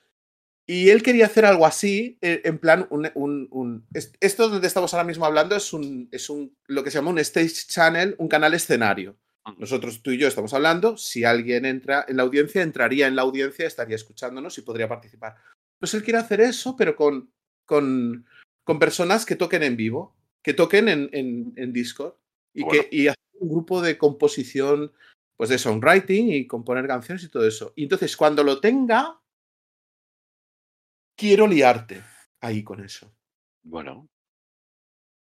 [0.65, 4.67] y él quería hacer algo así, eh, en plan, un, un- un- es- esto donde
[4.67, 8.15] estamos ahora mismo hablando es un, es un, lo que se llama un stage channel,
[8.17, 9.15] un canal escenario.
[9.45, 9.61] Ujú.
[9.61, 13.21] Nosotros, tú y yo, estamos hablando, si alguien entra en la audiencia, entraría en la
[13.21, 15.35] audiencia, estaría escuchándonos y podría participar.
[15.79, 17.31] Pues él quiere hacer eso, pero con,
[17.65, 18.25] con,
[18.65, 22.15] con personas que toquen en vivo, que toquen en, en- en Discord
[22.53, 22.81] y, Bueno.
[22.89, 24.91] que, y hacer un grupo de composición
[25.38, 27.71] pues de songwriting y componer canciones y todo eso.
[27.75, 29.21] Y entonces cuando lo tenga,
[31.15, 32.03] quiero liarte
[32.41, 33.13] ahí con eso.
[33.63, 34.09] Bueno.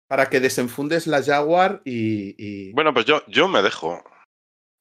[0.07, 2.35] Para que desenfundes la Jaguar y.
[2.39, 2.73] y...
[2.73, 4.05] Bueno, pues yo, yo me dejo.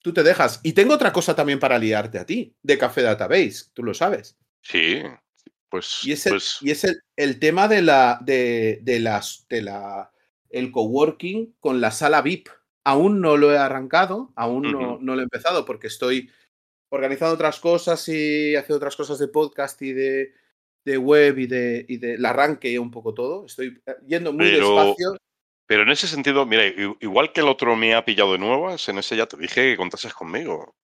[0.01, 0.59] Tú te dejas.
[0.63, 4.37] Y tengo otra cosa también para liarte a ti, de Café Database, tú lo sabes.
[4.61, 5.01] Sí,
[5.69, 6.01] pues.
[6.03, 8.19] Y es el, pues, y es el, el tema de la.
[8.21, 9.45] de, de las.
[9.47, 10.11] de la.
[10.49, 12.49] el coworking con la sala VIP.
[12.85, 16.29] Aún no lo he arrancado, aún no, lo he empezado, porque estoy
[16.91, 20.33] organizando otras cosas y haciendo otras cosas de podcast y de,
[20.85, 23.45] de web y de, y de arranque un poco todo.
[23.45, 25.17] Estoy eh, yendo muy Pero- despacio.
[25.65, 26.63] Pero en ese sentido, mira,
[26.99, 29.77] igual que el otro me ha pillado de nuevas, en ese ya te dije que
[29.77, 30.75] contases conmigo.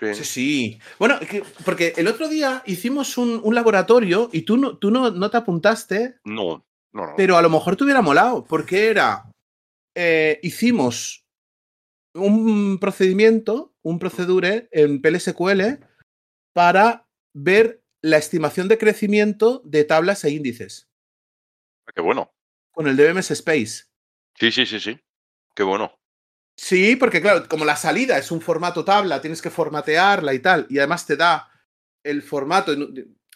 [0.00, 0.14] Sí.
[0.14, 0.78] Sí, sí.
[0.98, 5.10] Bueno, que- porque el otro día hicimos un, un laboratorio y tú, no, tú no,
[5.10, 6.64] no te apuntaste, No,
[6.94, 7.12] no, no.
[7.18, 9.30] pero a lo mejor te hubiera molado, porque era,
[9.94, 11.23] eh, hicimos
[12.14, 15.80] un procedimiento, un procedure en PLSQL
[16.52, 20.88] para ver la estimación de crecimiento de tablas e índices
[21.94, 22.32] Qué bueno.
[22.70, 23.84] con el DBMS Space.
[24.38, 25.00] Sí, sí, sí, sí.
[25.54, 25.98] Qué bueno.
[26.56, 30.66] Sí, porque claro, como la salida es un formato tabla, tienes que formatearla y tal,
[30.70, 31.50] y además te da
[32.04, 32.74] el formato,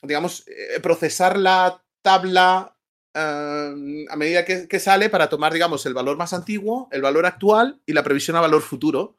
[0.02, 2.77] digamos, eh, procesar la tabla
[3.14, 7.80] a medida que, que sale para tomar, digamos, el valor más antiguo, el valor actual
[7.86, 9.18] y la previsión a valor futuro,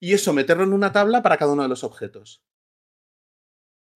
[0.00, 2.42] y eso meterlo en una tabla para cada uno de los objetos.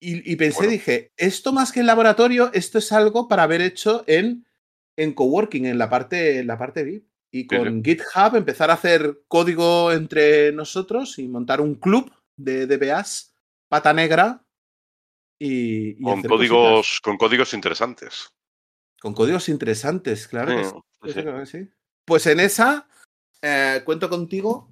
[0.01, 0.73] Y, y pensé, Bueno.
[0.73, 4.47] dije, esto más que en laboratorio, esto es algo para haber hecho en,
[4.97, 7.07] en coworking, en la parte, en la parte VIP.
[7.35, 12.67] Y Sí, con GitHub empezar a hacer código entre nosotros y montar un club de
[12.67, 13.35] DBAs,
[13.69, 14.45] pata negra.
[15.39, 17.01] Y, y Con códigos, cositas.
[17.01, 18.29] con códigos interesantes.
[19.03, 20.85] Con códigos interesantes, claro.
[21.03, 21.69] que Sí, que.
[22.07, 22.89] Pues en esa
[23.43, 24.71] eh, cuento contigo.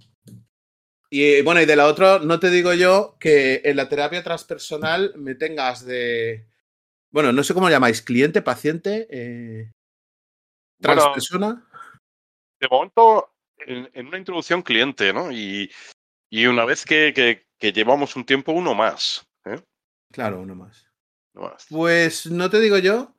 [1.10, 5.12] Y bueno, y de la otra, no te digo yo que en la terapia transpersonal
[5.16, 6.46] me tengas de.
[7.10, 9.72] Bueno, no sé cómo lo llamáis, cliente, paciente, eh,
[10.78, 11.68] Bueno, transpersona.
[12.60, 15.32] de momento, en, en una introducción cliente, ¿no?
[15.32, 15.68] Y,
[16.30, 19.26] y una vez que, que- que llevamos un tiempo, uno más.
[19.44, 19.60] ¿eh?
[20.12, 20.86] Claro, uno más.
[21.34, 21.66] Uno más.
[21.68, 23.14] Pues no te digo yo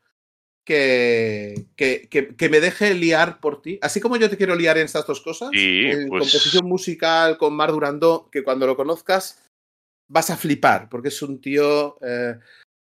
[0.66, 3.80] que, que, que- que me deje liar por ti.
[3.82, 7.38] Así como yo te quiero liar en estas dos cosas, Sí, en pues- composición musical
[7.38, 9.42] con Mar Durandó, que cuando lo conozcas
[10.10, 11.98] vas a flipar, porque es un tío.
[12.02, 12.38] eh,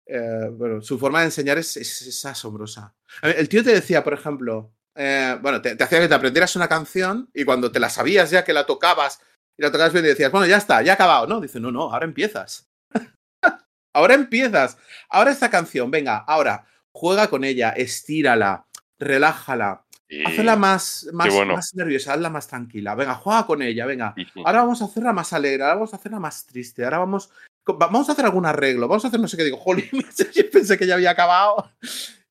[0.08, 2.94] eh, bueno, su forma de enseñar es, es- es asombrosa.
[3.24, 6.56] Ver, El tío te decía, por ejemplo, eh, bueno, te, te hacía que te aprendieras
[6.56, 9.20] una canción y cuando te la sabías ya que la tocabas
[9.58, 11.42] y la tocabas bien y decías, bueno, ya está, ya ha acabado, ¿no?
[11.42, 12.68] Dice, no, no, ahora empiezas.
[13.96, 14.78] ahora empiezas.
[15.10, 16.66] Ahora esta canción, venga, ahora
[16.96, 18.66] juega con ella, estírala,
[18.98, 21.56] relájala, Y- hazla más, más, bueno.
[21.56, 22.96] más nerviosa, hazla más tranquila.
[22.96, 24.16] Venga, juega con ella, venga.
[24.46, 27.30] Ahora vamos a hacerla más alegre, ahora vamos a hacerla más triste, ahora vamos,
[27.70, 29.44] va- vamos a hacer algún arreglo, vamos a hacer no sé qué.
[29.44, 29.90] Digo, jolín,
[30.34, 31.70] yo pensé que ya había acabado.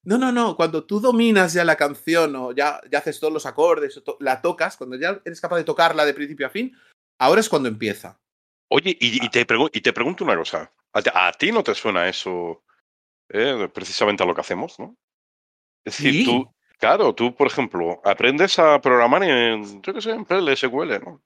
[0.03, 3.45] No, no, no, cuando tú dominas ya la canción o ya, ya haces todos los
[3.45, 6.75] acordes, o to- la tocas, cuando ya eres capaz de tocarla de principio a fin,
[7.19, 8.19] ahora es cuando empieza.
[8.71, 10.71] Oye, y, y te pregu- y te pregunto una cosa.
[10.95, 12.63] ¿A, ti- a ti no te suena eso
[13.29, 14.97] eh, precisamente a lo que hacemos, no?
[15.85, 16.25] Es decir, Sí.
[16.25, 21.23] tú, claro, tú, por ejemplo, aprendes a programar en, yo qué sé, en PLSQL, ¿no?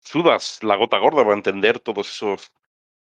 [0.00, 2.52] Sudas la gota gorda para entender todos esos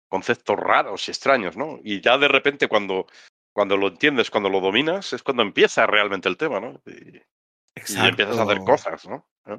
[0.08, 1.80] conceptos raros y extraños, ¿no?
[1.82, 3.06] Y ya de repente cuando,
[3.52, 6.80] cuando lo entiendes, cuando lo dominas, es cuando empieza realmente el tema, ¿no?
[6.86, 9.26] Y, y empiezas a hacer cosas, ¿no?
[9.46, 9.58] ¿Eh?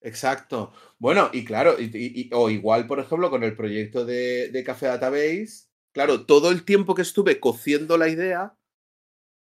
[0.00, 0.72] Exacto.
[0.98, 4.64] Bueno, y claro, y- y- y- o igual, por ejemplo, con el proyecto de, de
[4.64, 5.67] Café Database,
[5.98, 8.54] claro, todo el tiempo que estuve cociendo la idea,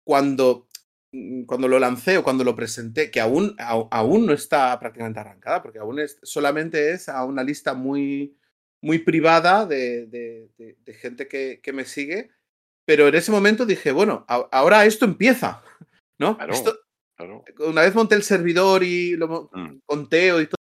[0.05, 0.69] cuando,
[1.11, 5.61] mm, cuando lo lancé o cuando lo presenté, que aún, aún no está prácticamente arrancada,
[5.61, 8.37] porque aún es, solamente es a una lista muy,
[8.81, 12.29] muy privada de, de- de- de gente que, que me sigue,
[12.85, 15.61] pero en ese momento dije, bueno, a- ahora esto empieza,
[16.19, 16.37] ¿no?
[16.37, 16.53] Claro.
[16.53, 16.79] Esto,
[17.17, 17.43] Claro.
[17.67, 19.79] una vez monté el servidor y lo Mm.
[19.85, 20.55] conteo y todo,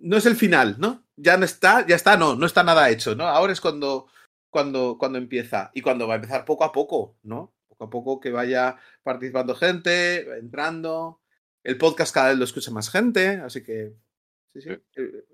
[0.00, 1.02] no es el final, ¿no?
[1.16, 3.24] Ya no está, ya está, no, no está nada hecho, ¿no?
[3.26, 4.06] Ahora es cuando,
[4.50, 7.54] cuando, cuando empieza y cuando va a empezar poco a poco, ¿no?
[7.68, 11.20] Poco a poco que vaya participando gente, entrando.
[11.62, 13.94] El podcast cada vez lo escucha más gente, así que.
[14.52, 14.70] Sí, sí.
[14.70, 15.24] Eh,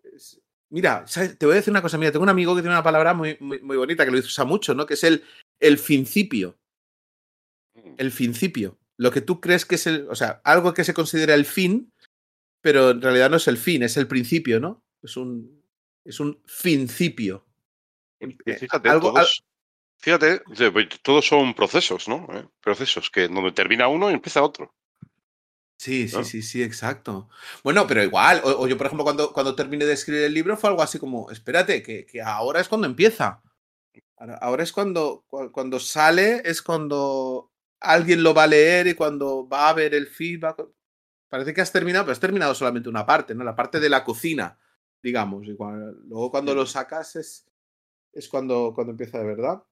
[0.73, 1.37] Mira, ¿sabes?
[1.37, 1.99] te voy a decir una cosa.
[1.99, 4.47] Mira, tengo un amigo que tiene una palabra muy, muy, muy bonita que lo usa
[4.47, 4.87] mucho, ¿no?
[4.87, 5.23] Que es el,
[5.61, 6.59] el principio.
[7.75, 7.95] Mm.
[7.99, 8.79] El principio.
[8.97, 10.09] Lo que tú crees que es el.
[10.09, 11.93] O sea, algo que se considera el fin,
[12.63, 14.83] pero en realidad no es el fin, es el principio, ¿no?
[15.03, 15.63] Es un.
[16.07, 17.45] Es un principio.
[18.23, 19.45] Y Eh, fíjate, algo- al- todos,
[19.99, 20.43] fíjate,
[20.73, 22.27] pues, todos son procesos, ¿no?
[22.33, 22.47] ¿Eh?
[22.61, 24.75] Procesos que donde termina uno y empieza otro.
[25.79, 27.29] Sí, sí, sí, sí, exacto.
[27.65, 30.71] Bueno, pero igual, o, yo, por ejemplo, cuando, cuando terminé de escribir el libro fue
[30.71, 33.43] algo así como, espérate, que, que ahora es cuando empieza.
[34.17, 37.51] Ahora, es cuando, cuando sale, es cuando
[37.81, 40.65] alguien lo va a leer y cuando va a ver el feedback.
[41.29, 43.43] Parece que has terminado, pero has terminado solamente una parte, ¿no?
[43.43, 44.57] La parte de la cocina,
[45.03, 45.45] digamos.
[45.45, 47.45] Y luego cuando lo sacas es,
[48.13, 49.63] es cuando, cuando empieza de verdad.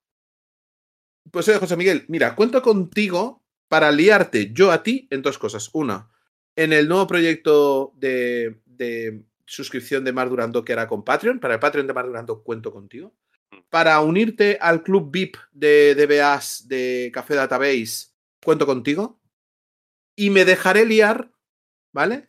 [1.30, 5.70] Pues oye, José Miguel, mira, cuento contigo para liarte yo a ti en dos cosas.
[5.72, 6.10] Una,
[6.56, 11.40] en el nuevo proyecto de, de suscripción de Mar Durando que era con Patreon.
[11.40, 13.14] Para el Patreon de Mar Durando cuento contigo
[13.70, 18.08] para unirte al club VIP de DBAs de Café Database,
[18.44, 19.20] cuento contigo.
[20.16, 21.30] Y me dejaré liar,
[21.92, 22.28] ¿vale?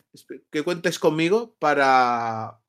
[0.50, 2.61] Que cuentes conmigo para,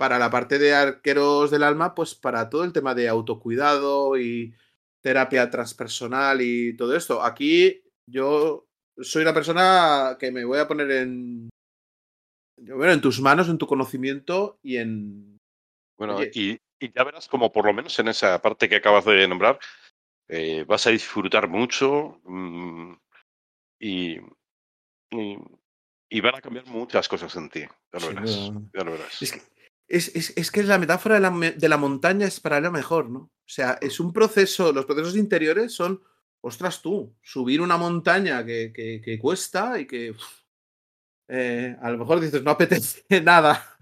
[0.00, 4.54] para la parte de arqueros del alma, pues para todo el tema de autocuidado y
[5.02, 7.22] terapia transpersonal y todo esto.
[7.22, 11.50] Aquí yo soy una persona que me voy a poner en,
[12.56, 15.36] bueno, en tus manos, en tu conocimiento y en...
[15.98, 19.28] Bueno, y, y ya verás como por lo menos en esa parte que acabas de
[19.28, 19.58] nombrar,
[20.28, 22.94] eh, vas a disfrutar mucho mm,
[23.78, 24.16] y,
[25.10, 27.64] y, van a cambiar muchas cosas en ti.
[27.92, 28.00] Ya
[28.82, 29.20] lo verás.
[29.20, 29.59] Es, que,
[29.90, 33.18] es, es, que la metáfora de la, de la, montaña es para lo mejor, ¿no?
[33.18, 36.00] O sea, es un proceso, los procesos interiores son,
[36.40, 40.14] ostras tú, subir una montaña que, que, cuesta y que
[41.26, 43.76] eh, a lo mejor dices, no apetece nada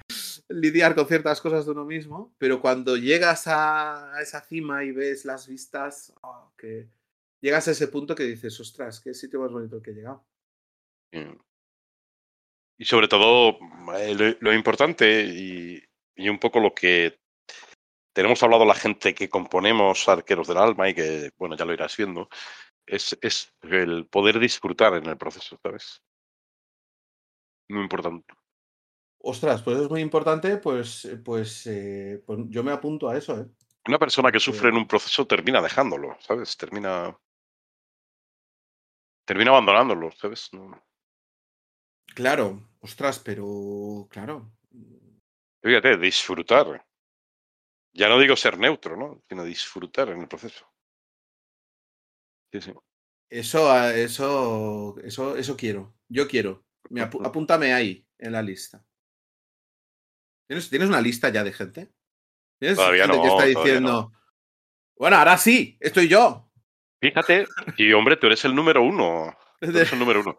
[0.49, 5.27] lidiar con ciertas cosas de uno mismo, pero cuando llegas a, esa cima y ves
[5.27, 6.15] las vistas,
[6.57, 6.89] que
[7.43, 10.25] llegas a ese punto que dices, ostras, qué sitio más bonito que he llegado.
[12.79, 13.59] Y sobre todo,
[13.99, 15.83] eh, lo, importante y,
[16.27, 17.21] un poco lo que
[18.13, 21.97] tenemos hablado la gente que componemos Arqueros del Alma y que, bueno, ya lo irás
[21.97, 22.29] viendo,
[22.85, 26.03] es, es el poder disfrutar en el proceso, ¿sabes?
[27.69, 28.35] Muy importante.
[29.21, 33.41] Ostras, pues es muy importante, pues, eh, pues, eh, pues yo me apunto a eso,
[33.41, 33.47] ¿eh?
[33.87, 36.57] Una persona que sufre en un proceso termina dejándolo, ¿sabes?
[36.57, 37.17] Termina.
[39.25, 40.51] Termina abandonándolo, ¿sabes?
[42.15, 44.51] Claro, ostras, pero claro.
[45.63, 46.87] Fíjate, disfrutar.
[47.93, 49.23] Ya no digo ser neutro, ¿no?
[49.29, 50.71] Sino disfrutar en el proceso.
[52.53, 52.73] Sí, sí.
[53.31, 55.95] Eso, ah, eso, eso, eso quiero.
[56.09, 56.65] Yo quiero.
[56.91, 58.85] Me apúntame ahí en la lista.
[60.49, 61.93] ¿Tienes, una lista ya de gente?
[62.59, 64.13] ¿Tienes todavía gente que está diciendo,
[64.99, 66.51] bueno, ahora sí, estoy yo.
[67.01, 67.47] Fíjate,
[67.77, 69.37] y hombre, tú eres el número uno.
[69.61, 70.39] eres el número uno.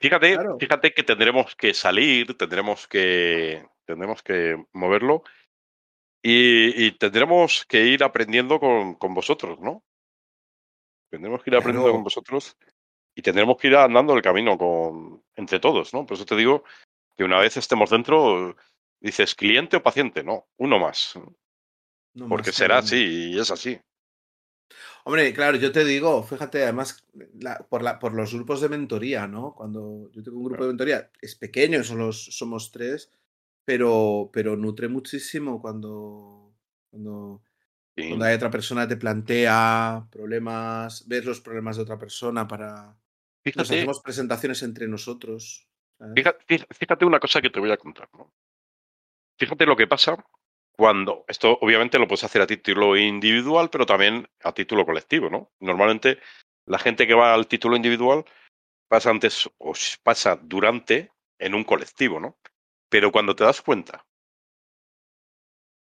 [0.00, 5.22] Fíjate, fíjate que tendremos que salir, tendremos que, tendremos que moverlo
[6.22, 9.84] y, tendremos que ir aprendiendo con, con, vosotros, ¿no?
[11.10, 12.56] Tendremos que ir aprendiendo con vosotros
[13.14, 16.06] y tendremos que ir andando el camino con, entre todos, ¿no?
[16.06, 16.64] Por eso te digo
[17.16, 18.56] que una vez estemos dentro,
[19.04, 20.24] Dices, ¿cliente o paciente?
[20.24, 21.12] No, uno más.
[22.26, 23.78] Porque será así y es así.
[25.04, 27.04] Hombre, claro, yo te digo, fíjate, además,
[27.68, 29.52] por, la, por los grupos de mentoría, ¿no?
[29.54, 33.12] Cuando yo tengo un grupo de mentoría, es pequeño, somos, somos tres,
[33.64, 36.54] pero, pero nutre muchísimo cuando,
[36.90, 37.42] cuando,
[37.96, 42.96] hay otra persona te plantea problemas, ves los problemas de otra persona para...
[43.42, 45.68] Fíjate, nos hacemos presentaciones entre nosotros.
[46.14, 48.32] Fíjate, fíjate, una cosa que te voy a contar, ¿no?
[49.38, 50.24] Fíjate lo que pasa
[50.76, 55.52] cuando, esto obviamente lo puedes hacer a título individual, pero también a título colectivo, ¿no?
[55.60, 56.18] Normalmente
[56.66, 58.24] la gente que va al título individual
[58.88, 62.38] pasa antes o pasa durante en un colectivo, ¿no?
[62.94, 64.06] Pero cuando te das cuenta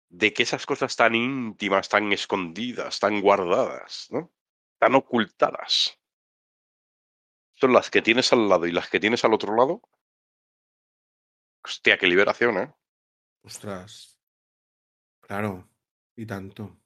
[0.09, 4.35] de que esas cosas tan íntimas, tan escondidas, tan guardadas, ¿no?
[4.81, 6.01] Tan ocultadas,
[7.55, 9.83] son las que tienes al lado y las que tienes al otro lado.
[11.63, 12.75] Hostia, qué liberación, ¿eh?
[13.43, 14.19] Ostras.
[15.21, 15.71] Claro.
[16.17, 16.77] Y tanto.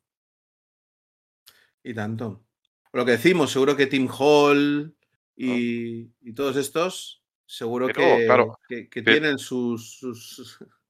[1.83, 2.45] Y tanto.
[2.93, 4.95] Lo que decimos, seguro que Tim Hall
[5.35, 7.20] y, y todos estos,
[7.51, 9.99] seguro que, que, tienen sus,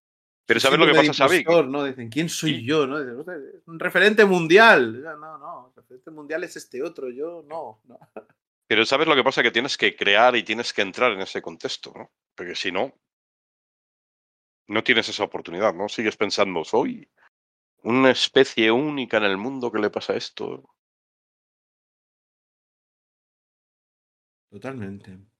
[0.46, 1.44] Pero ¿sabes lo que pasa, Xavi?
[1.68, 1.84] ¿no?
[1.84, 2.86] Dicen, ¿quién soy yo?
[2.86, 2.96] ¿no?
[3.66, 5.02] un referente mundial.
[5.02, 7.98] No, no, el referente mundial es este otro, yo no, no.
[8.66, 9.42] Pero ¿sabes lo que pasa?
[9.42, 12.10] Que tienes que crear y tienes que entrar en ese contexto, ¿no?
[12.34, 12.92] Porque si no,
[14.68, 15.88] no tienes esa oportunidad, ¿no?
[15.88, 17.08] Sigues pensando, soy
[17.82, 20.74] una especie única en el mundo que le pasa esto.
[24.50, 25.30] Totalmente.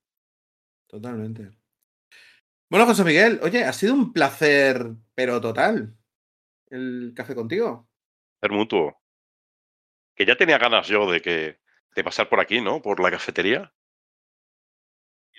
[0.91, 1.51] Totalmente.
[2.68, 5.97] Bueno, José Miguel, oye, ha sido un placer, pero total,
[6.68, 7.88] el café contigo.
[8.41, 9.01] Ser mutuo.
[10.14, 11.61] Que ya tenía ganas yo de que
[11.95, 12.82] de pasar por aquí, ¿no?
[12.82, 13.72] Por la cafetería.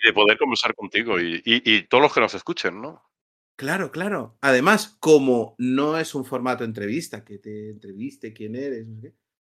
[0.02, 3.08] de poder conversar contigo y, y, y todos los que nos escuchen, ¿no?
[3.56, 4.36] Claro, claro.
[4.40, 9.14] Además, como no es un formato entrevista, que te entreviste quién eres, no sé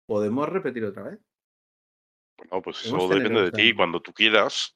[0.05, 1.19] podemos repetir otra vez.
[2.37, 3.73] Bueno, pues eso depende de ti.
[3.73, 4.75] Cuando tú quieras,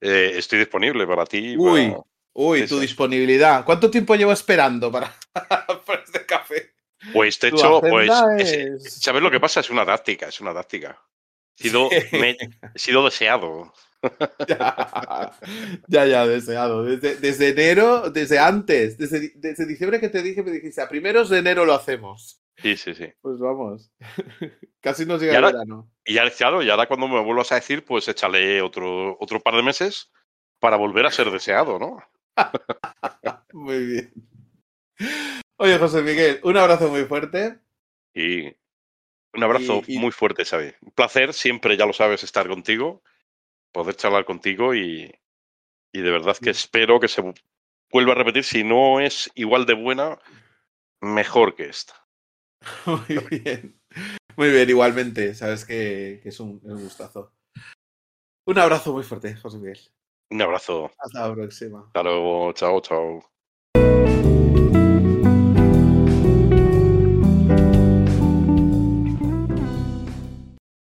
[0.00, 1.56] eh, estoy disponible para ti.
[1.56, 2.02] Uy, para-
[2.34, 2.74] uy, eso.
[2.76, 3.64] tu disponibilidad.
[3.64, 5.14] ¿Cuánto tiempo llevo esperando para,
[5.86, 6.72] para este café?
[7.12, 9.60] Pues te hecho, pues, es- ¿sabes lo que pasa?
[9.60, 11.00] Es una táctica, es una táctica.
[11.58, 12.36] He sido, me-
[12.74, 13.72] he sido deseado.
[14.46, 15.32] ya,
[15.88, 16.84] ya, ya, deseado.
[16.84, 21.28] Desde, desde enero, desde antes, desde, desde diciembre que te dije, me dijiste, a primeros
[21.30, 22.40] de enero lo hacemos.
[22.58, 23.12] Sí, sí, sí.
[23.20, 23.90] Pues vamos.
[24.80, 25.90] Casi nos Y llega el ahora- verano.
[26.04, 29.54] Y ya, claro, y ahora cuando me vuelvas a decir, pues échale otro, otro par
[29.56, 30.10] de meses
[30.58, 31.98] para volver a ser deseado, ¿no?
[33.52, 34.12] Muy bien.
[35.58, 37.58] Oye, José Miguel, un abrazo muy fuerte.
[38.14, 38.46] Y
[39.34, 40.72] un abrazo Y- y- muy fuerte, Xavi.
[40.80, 43.02] Un placer, siempre, ya lo sabes, estar contigo,
[43.72, 45.14] poder charlar contigo y,
[45.92, 46.52] y de verdad que Mm.
[46.52, 47.38] espero que se vu-
[47.90, 48.44] vuelva a repetir.
[48.44, 50.18] Si no es igual de buena,
[51.02, 52.05] mejor que esta.
[52.86, 53.80] Muy bien.
[54.36, 55.34] Muy bien, igualmente.
[55.34, 57.32] Sabes que, que es, un, es un gustazo.
[58.46, 59.80] Un abrazo muy fuerte, José Miguel.
[60.30, 60.90] Un abrazo.
[60.98, 61.84] Hasta la próxima.
[61.86, 62.52] Hasta luego.
[62.52, 63.35] Chao, chao.